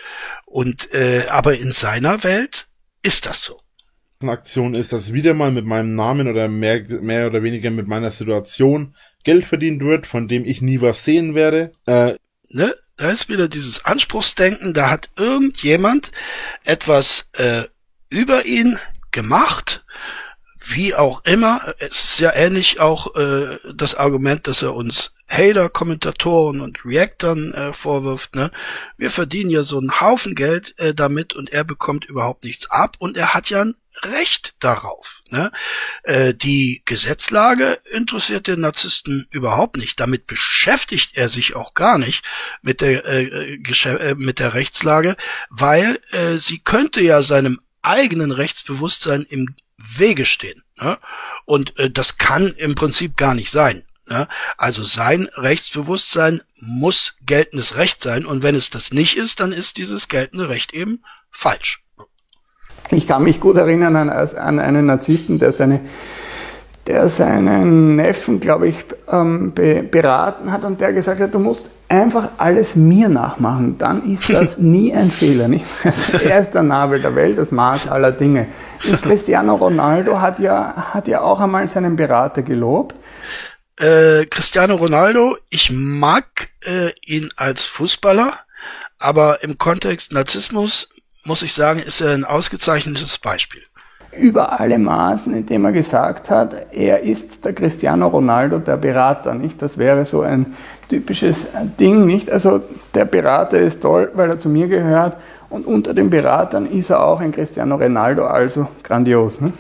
[0.45, 2.69] Und äh, aber in seiner Welt
[3.03, 3.60] ist das so.
[4.29, 8.11] Aktion ist, dass wieder mal mit meinem Namen oder mehr, mehr oder weniger mit meiner
[8.11, 11.71] Situation Geld verdient wird, von dem ich nie was sehen werde.
[11.85, 12.15] Äh,
[12.49, 12.73] ne?
[12.97, 16.11] Da ist wieder dieses Anspruchsdenken, da hat irgendjemand
[16.63, 17.63] etwas äh,
[18.09, 18.77] über ihn
[19.09, 19.83] gemacht,
[20.63, 21.73] wie auch immer.
[21.79, 27.53] Es ist ja ähnlich auch äh, das Argument, dass er uns Hater, Kommentatoren und Reactern
[27.53, 28.35] äh, vorwirft.
[28.35, 28.51] Ne?
[28.97, 32.97] Wir verdienen ja so einen Haufen Geld äh, damit und er bekommt überhaupt nichts ab
[32.99, 35.21] und er hat ja ein Recht darauf.
[35.29, 35.51] Ne?
[36.03, 39.99] Äh, die Gesetzlage interessiert den Narzissten überhaupt nicht.
[39.99, 42.23] Damit beschäftigt er sich auch gar nicht
[42.61, 45.15] mit der, äh, äh, mit der Rechtslage,
[45.49, 50.63] weil äh, sie könnte ja seinem eigenen Rechtsbewusstsein im Wege stehen.
[50.77, 50.97] Ne?
[51.45, 53.83] Und äh, das kann im Prinzip gar nicht sein.
[54.07, 54.27] Ne?
[54.57, 59.77] Also sein Rechtsbewusstsein muss geltendes Recht sein und wenn es das nicht ist, dann ist
[59.77, 61.83] dieses geltende Recht eben falsch.
[62.91, 65.81] Ich kann mich gut erinnern an, an einen Narzissten, der seine
[66.87, 71.69] der seinen Neffen, glaube ich, ähm, be beraten hat und der gesagt hat, du musst
[71.87, 75.47] einfach alles mir nachmachen, dann ist das nie ein Fehler.
[75.47, 75.65] Nicht?
[75.83, 78.47] Also er ist der Nabel der Welt, das Maß aller Dinge.
[78.87, 82.95] Und Cristiano Ronaldo hat ja, hat ja auch einmal seinen Berater gelobt.
[83.79, 88.33] Äh, Cristiano Ronaldo, ich mag äh, ihn als Fußballer,
[88.99, 90.89] aber im Kontext Narzissmus
[91.25, 93.61] muss ich sagen, ist er ein ausgezeichnetes Beispiel
[94.17, 99.61] über alle Maßen, indem er gesagt hat, er ist der Cristiano Ronaldo der Berater, nicht?
[99.61, 100.53] Das wäre so ein
[100.89, 101.47] typisches
[101.79, 102.29] Ding, nicht?
[102.29, 102.61] Also
[102.93, 105.15] der Berater ist toll, weil er zu mir gehört
[105.49, 109.39] und unter den Beratern ist er auch ein Cristiano Ronaldo, also grandios.
[109.39, 109.53] Ne?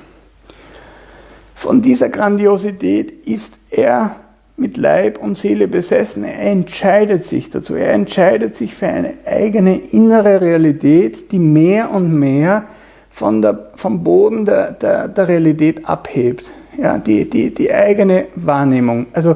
[1.55, 4.15] Von dieser Grandiosität ist er
[4.57, 6.23] mit Leib und Seele besessen.
[6.23, 7.75] Er entscheidet sich dazu.
[7.75, 12.65] Er entscheidet sich für eine eigene innere Realität, die mehr und mehr
[13.09, 16.45] von der, vom Boden der, der, der Realität abhebt.
[16.81, 19.07] Ja, die, die, die eigene Wahrnehmung.
[19.13, 19.35] Also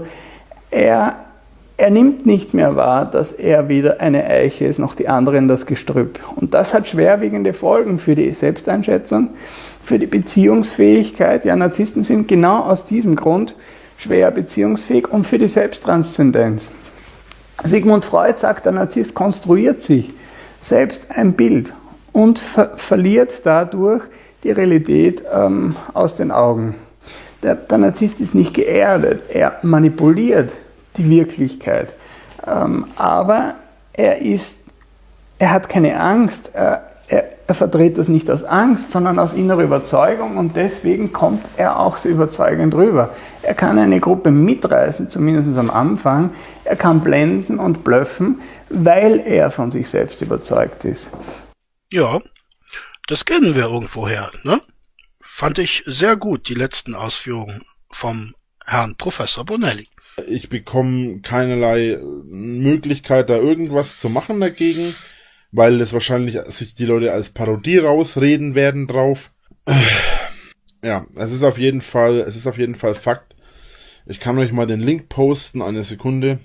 [0.71, 1.17] er,
[1.77, 5.65] er nimmt nicht mehr wahr, dass er weder eine Eiche ist, noch die anderen das
[5.65, 6.19] Gestrüpp.
[6.35, 9.29] Und das hat schwerwiegende Folgen für die Selbsteinschätzung,
[9.83, 11.45] für die Beziehungsfähigkeit.
[11.45, 13.55] Ja, Narzissten sind genau aus diesem Grund
[13.97, 16.71] schwer beziehungsfähig und für die Selbsttranszendenz.
[17.63, 20.13] Sigmund Freud sagt, der Narzisst konstruiert sich
[20.61, 21.73] selbst ein Bild
[22.11, 24.03] und ver verliert dadurch
[24.43, 26.75] die Realität ähm, aus den Augen.
[27.43, 30.51] Der, der, Narzisst ist nicht geerdet, er manipuliert
[30.97, 31.93] die Wirklichkeit,
[32.47, 33.55] ähm, aber
[33.93, 34.59] er ist,
[35.39, 39.63] er hat keine Angst, er, er, er verdreht das nicht aus Angst, sondern aus innerer
[39.63, 43.13] Überzeugung und deswegen kommt er auch so überzeugend rüber.
[43.43, 46.31] Er kann eine Gruppe mitreißen, zumindest am Anfang.
[46.63, 51.11] Er kann blenden und blöffen, weil er von sich selbst überzeugt ist.
[51.91, 52.19] Ja,
[53.07, 54.59] das kennen wir irgendwoher, ne?
[55.21, 58.33] Fand ich sehr gut, die letzten Ausführungen vom
[58.65, 59.87] Herrn Professor Bonelli.
[60.27, 64.95] Ich bekomme keinerlei Möglichkeit, da irgendwas zu machen dagegen,
[65.55, 69.31] weil es wahrscheinlich sich die Leute als Parodie rausreden werden drauf.
[70.83, 73.35] Ja, es ist auf jeden Fall, es ist auf jeden Fall Fakt.
[74.05, 76.39] Ich kann euch mal den Link posten, eine Sekunde,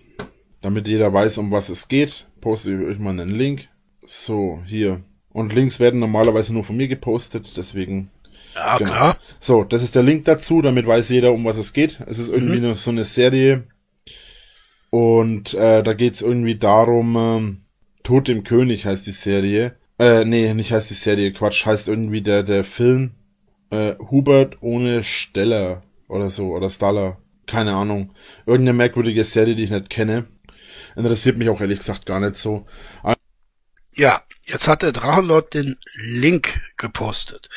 [0.63, 2.27] damit jeder weiß, um was es geht.
[2.41, 3.69] Poste ich euch mal einen Link.
[4.07, 5.03] So, hier.
[5.33, 8.11] Und Links werden normalerweise nur von mir gepostet, deswegen.
[8.55, 8.91] Ja, genau.
[8.91, 9.19] klar.
[9.41, 12.01] So, das ist der Link dazu, damit weiß jeder, um was es geht.
[12.07, 12.63] Es ist irgendwie mhm.
[12.63, 13.65] nur so eine Serie.
[14.89, 17.61] Und äh, da geht's irgendwie darum, ähm,
[18.11, 19.77] Tod dem König heißt die Serie.
[20.01, 23.13] Äh, nee, nicht heißt die Serie, Quatsch, heißt irgendwie der, der Film
[23.71, 27.19] äh, Hubert ohne Steller oder so, oder Staller.
[27.47, 28.13] Keine Ahnung.
[28.47, 30.27] Irgendeine merkwürdige Serie, die ich nicht kenne.
[30.97, 32.67] Interessiert mich auch ehrlich gesagt gar nicht so.
[33.95, 37.49] Ja, jetzt hat der Drachenlord den Link gepostet.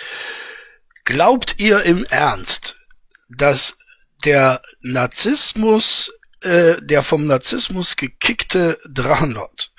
[1.04, 2.76] Glaubt ihr im Ernst,
[3.28, 3.76] dass
[4.24, 6.12] der Narzissmus,
[6.44, 9.72] äh, der vom Narzissmus gekickte Drachenlord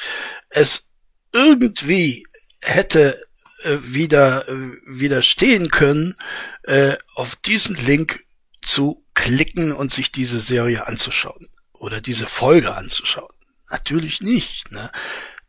[0.50, 0.84] es
[1.32, 2.26] irgendwie
[2.60, 3.20] hätte
[3.64, 6.16] äh, wieder äh, widerstehen können,
[6.64, 8.20] äh, auf diesen Link
[8.62, 13.34] zu klicken und sich diese Serie anzuschauen oder diese Folge anzuschauen?
[13.70, 14.70] Natürlich nicht.
[14.70, 14.90] Ne?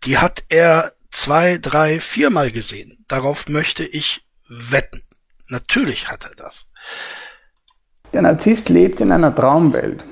[0.03, 3.03] Die hat er zwei, drei, viermal gesehen.
[3.07, 5.03] Darauf möchte ich wetten.
[5.47, 6.65] Natürlich hat er das.
[8.13, 10.05] Der Narzisst lebt in einer Traumwelt.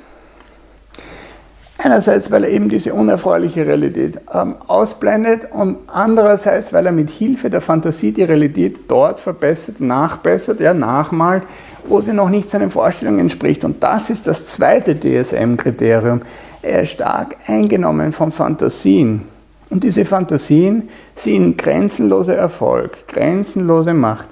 [1.84, 7.50] Einerseits, weil er eben diese unerfreuliche Realität ähm, ausblendet und andererseits, weil er mit Hilfe
[7.50, 11.44] der Fantasie die Realität dort verbessert, nachbessert, ja, nachmalt,
[11.90, 13.66] wo sie noch nicht seinen Vorstellungen entspricht.
[13.66, 16.22] Und das ist das zweite DSM-Kriterium.
[16.62, 19.24] Er ist stark eingenommen von Fantasien.
[19.70, 24.30] Und diese Fantasien sind grenzenloser Erfolg, grenzenlose Macht,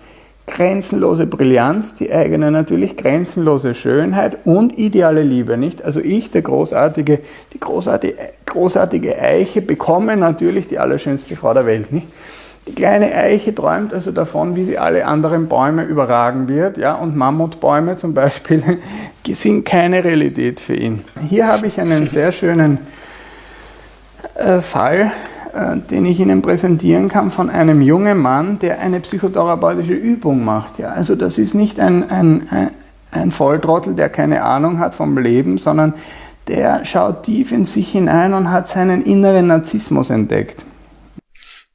[0.48, 5.84] grenzenlose Brillanz, die eigene natürlich, grenzenlose Schönheit und ideale Liebe, nicht?
[5.84, 7.20] Also ich, der großartige,
[7.54, 8.16] die großartige,
[8.46, 12.08] großartige Eiche bekomme natürlich die allerschönste Frau der Welt, nicht?
[12.68, 17.16] Die kleine Eiche träumt also davon, wie sie alle anderen Bäume überragen wird, ja, und
[17.16, 18.80] Mammutbäume zum Beispiel
[19.28, 21.04] sind keine Realität für ihn.
[21.28, 22.78] Hier habe ich einen sehr schönen
[24.36, 25.12] äh, Fall,
[25.90, 30.80] den ich Ihnen präsentieren kann von einem jungen Mann, der eine psychotherapeutische Übung macht.
[30.80, 32.72] Ja, also das ist nicht ein, ein, ein,
[33.12, 35.94] ein Volltrottel, der keine Ahnung hat vom Leben, sondern
[36.48, 40.66] der schaut tief in sich hinein und hat seinen inneren Narzissmus entdeckt.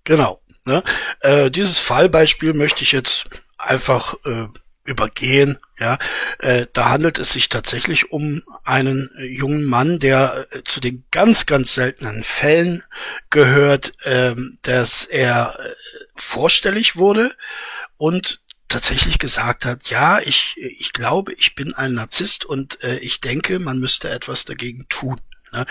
[0.05, 0.40] Genau.
[0.65, 0.82] Ne?
[1.20, 3.24] Äh, dieses Fallbeispiel möchte ich jetzt
[3.59, 4.48] einfach äh,
[4.87, 5.59] übergehen.
[5.79, 5.99] Ja,
[6.39, 11.05] äh, da handelt es sich tatsächlich um einen äh, jungen Mann, der äh, zu den
[11.11, 12.83] ganz, ganz seltenen Fällen
[13.29, 15.75] gehört, äh, dass er äh,
[16.17, 17.35] vorstellig wurde
[17.99, 23.21] und tatsächlich gesagt hat, ja, ich, ich glaube, ich bin ein Narzisst und äh, ich
[23.21, 25.21] denke, man müsste etwas dagegen tun.
[25.53, 25.67] Ne?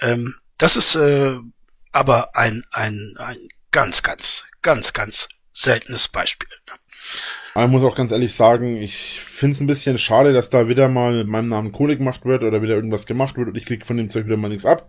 [0.00, 1.38] Ähm, das ist äh,
[1.92, 6.48] aber ein, ein, ein ganz, ganz, ganz, ganz seltenes Beispiel.
[6.68, 6.74] Ne?
[7.54, 10.88] Ich muss auch ganz ehrlich sagen, ich finde es ein bisschen schade, dass da wieder
[10.88, 13.84] mal mit meinem Namen Kohle gemacht wird oder wieder irgendwas gemacht wird und ich krieg
[13.84, 14.88] von dem Zeug wieder mal nichts ab.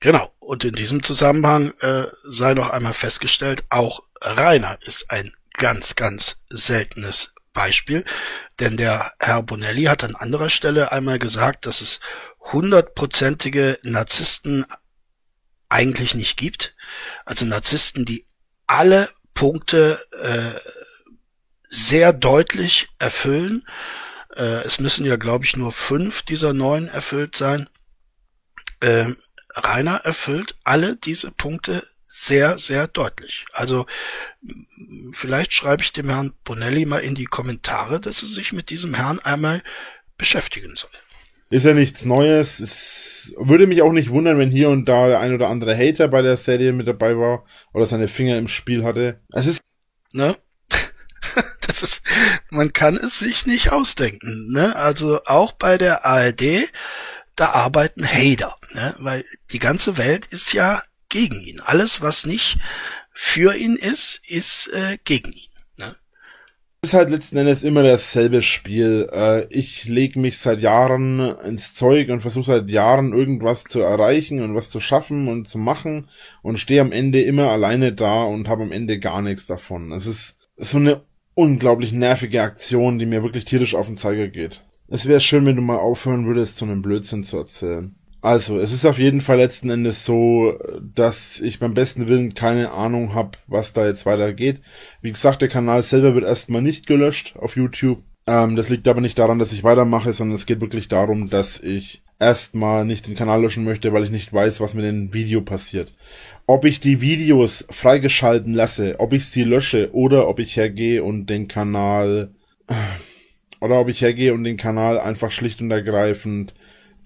[0.00, 0.30] Genau.
[0.38, 6.36] Und in diesem Zusammenhang äh, sei noch einmal festgestellt, auch Rainer ist ein ganz, ganz
[6.48, 8.04] seltenes Beispiel,
[8.60, 12.00] denn der Herr Bonelli hat an anderer Stelle einmal gesagt, dass es
[12.52, 14.64] hundertprozentige Narzissten
[15.68, 16.74] eigentlich nicht gibt.
[17.24, 18.24] Also Narzissten, die
[18.66, 20.58] alle Punkte äh,
[21.68, 23.66] sehr deutlich erfüllen.
[24.34, 27.68] Äh, es müssen ja, glaube ich, nur fünf dieser neun erfüllt sein.
[28.80, 29.06] Äh,
[29.54, 33.44] Rainer erfüllt alle diese Punkte sehr, sehr deutlich.
[33.52, 33.86] Also
[35.12, 38.94] vielleicht schreibe ich dem Herrn Bonelli mal in die Kommentare, dass er sich mit diesem
[38.94, 39.62] Herrn einmal
[40.16, 40.90] beschäftigen soll.
[41.50, 42.60] Ist ja nichts Neues.
[42.60, 46.08] Es würde mich auch nicht wundern, wenn hier und da der ein oder andere Hater
[46.08, 49.20] bei der Serie mit dabei war oder seine Finger im Spiel hatte.
[49.32, 49.60] Es ist.
[50.12, 50.36] Ne?
[52.50, 54.52] Man kann es sich nicht ausdenken.
[54.52, 54.74] Ne?
[54.76, 56.70] Also auch bei der ARD,
[57.36, 58.94] da arbeiten Hater, ne?
[58.98, 61.60] weil die ganze Welt ist ja gegen ihn.
[61.60, 62.58] Alles, was nicht
[63.12, 65.50] für ihn ist, ist äh, gegen ihn.
[65.76, 65.94] Ne?
[66.80, 69.08] Es ist halt letzten Endes immer dasselbe Spiel.
[69.12, 74.42] Äh, ich lege mich seit Jahren ins Zeug und versuche seit Jahren irgendwas zu erreichen
[74.42, 76.08] und was zu schaffen und zu machen
[76.42, 79.92] und stehe am Ende immer alleine da und habe am Ende gar nichts davon.
[79.92, 81.02] Es ist so eine
[81.38, 84.60] unglaublich nervige Aktion, die mir wirklich tierisch auf den Zeiger geht.
[84.88, 87.94] Es wäre schön, wenn du mal aufhören würdest, so einen Blödsinn zu erzählen.
[88.20, 92.72] Also, es ist auf jeden Fall letzten Endes so, dass ich beim besten Willen keine
[92.72, 94.60] Ahnung habe, was da jetzt weitergeht.
[95.00, 98.00] Wie gesagt, der Kanal selber wird erstmal nicht gelöscht auf YouTube.
[98.26, 101.60] Ähm, das liegt aber nicht daran, dass ich weitermache, sondern es geht wirklich darum, dass
[101.60, 105.40] ich erstmal nicht den Kanal löschen möchte, weil ich nicht weiß, was mit dem Video
[105.40, 105.92] passiert
[106.48, 111.26] ob ich die Videos freigeschalten lasse, ob ich sie lösche oder ob ich hergehe und
[111.26, 112.30] den Kanal
[113.60, 116.54] oder ob ich hergehe und den Kanal einfach schlicht und ergreifend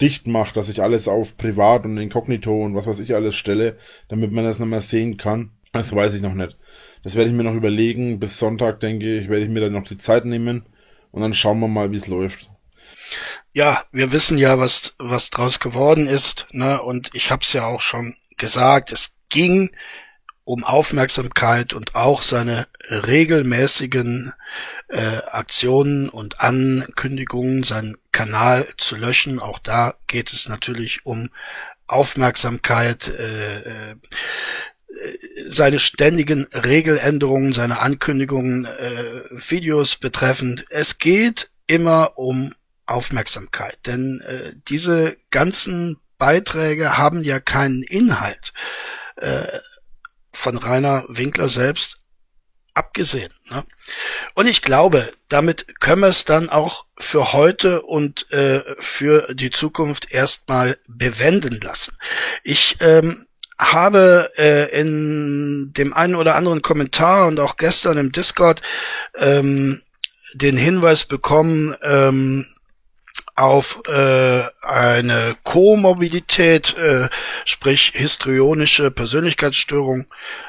[0.00, 3.76] dicht mache, dass ich alles auf privat und inkognito und was weiß ich alles stelle,
[4.08, 5.50] damit man das nicht mehr sehen kann.
[5.72, 6.56] Das weiß ich noch nicht.
[7.02, 8.20] Das werde ich mir noch überlegen.
[8.20, 10.66] Bis Sonntag, denke ich, werde ich mir dann noch die Zeit nehmen
[11.10, 12.48] und dann schauen wir mal, wie es läuft.
[13.52, 16.80] Ja, wir wissen ja, was was draus geworden ist, ne?
[16.80, 18.92] Und ich habe es ja auch schon gesagt.
[18.92, 19.70] Es ging
[20.44, 24.32] um Aufmerksamkeit und auch seine regelmäßigen
[24.88, 29.38] äh, Aktionen und Ankündigungen, seinen Kanal zu löschen.
[29.38, 31.30] Auch da geht es natürlich um
[31.86, 33.94] Aufmerksamkeit, äh, äh,
[35.48, 40.66] seine ständigen Regeländerungen, seine Ankündigungen, äh, Videos betreffend.
[40.70, 42.54] Es geht immer um
[42.86, 48.52] Aufmerksamkeit, denn äh, diese ganzen Beiträge haben ja keinen Inhalt
[49.22, 49.60] äh,
[50.32, 51.96] von Rainer Winkler selbst
[52.74, 53.32] abgesehen.
[53.50, 53.64] Ne?
[54.34, 59.50] Und ich glaube, damit können wir es dann auch für heute und äh, für die
[59.50, 61.96] Zukunft erstmal bewenden lassen.
[62.42, 63.26] Ich ähm,
[63.58, 68.62] habe äh, in dem einen oder anderen Kommentar und auch gestern im Discord
[69.16, 69.82] ähm,
[70.34, 72.46] den Hinweis bekommen, ähm,
[73.34, 77.08] auf äh, eine Komorbidität, äh,
[77.44, 80.06] sprich histrionische Persönlichkeitsstörung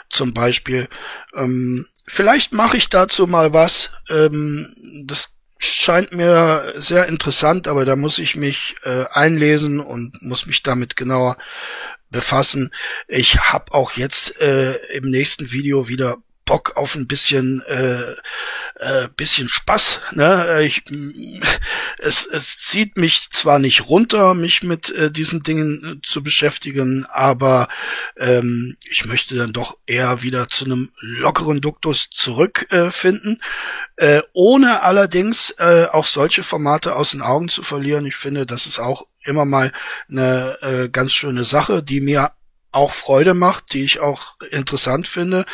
[0.09, 0.89] zum Beispiel.
[1.33, 3.89] Ähm, vielleicht mache ich dazu mal was.
[4.09, 4.67] Ähm,
[5.05, 10.61] das scheint mir sehr interessant, aber da muss ich mich äh, einlesen und muss mich
[10.61, 11.37] damit genauer
[12.09, 12.71] befassen.
[13.07, 18.13] Ich habe auch jetzt äh, im nächsten Video wieder Bock auf ein bisschen äh,
[18.75, 20.01] äh, bisschen Spaß.
[20.11, 20.61] Ne?
[20.63, 20.83] Ich
[21.99, 27.05] es, es zieht mich zwar nicht runter, mich mit äh, diesen Dingen äh, zu beschäftigen,
[27.09, 27.67] aber
[28.17, 33.39] ähm, ich möchte dann doch eher wieder zu einem lockeren Duktus zurückfinden,
[33.97, 38.05] äh, äh, ohne allerdings äh, auch solche Formate aus den Augen zu verlieren.
[38.05, 39.71] Ich finde, das ist auch immer mal
[40.09, 42.31] eine äh, ganz schöne Sache, die mir
[42.71, 45.45] auch Freude macht, die ich auch interessant finde.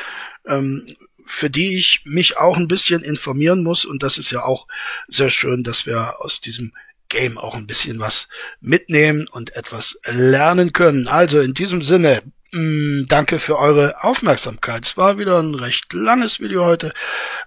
[0.48, 0.86] Ähm,
[1.30, 3.86] für die ich mich auch ein bisschen informieren muss.
[3.86, 4.68] Und das ist ja auch
[5.08, 6.74] sehr schön, dass wir aus diesem
[7.08, 8.28] Game auch ein bisschen was
[8.62, 11.08] mitnehmen und etwas lernen können.
[11.08, 12.22] Also in diesem Sinne,
[12.52, 14.86] mh, mm, danke für eure Aufmerksamkeit.
[14.86, 16.94] Es war wieder ein recht langes Video heute,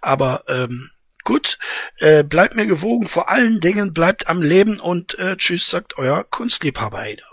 [0.00, 0.90] aber ähm,
[1.24, 1.58] gut,
[1.98, 3.08] äh, bleibt mir gewogen.
[3.08, 7.31] Vor allen Dingen bleibt am Leben und äh, tschüss, sagt euer Kunstliebhaber Eder.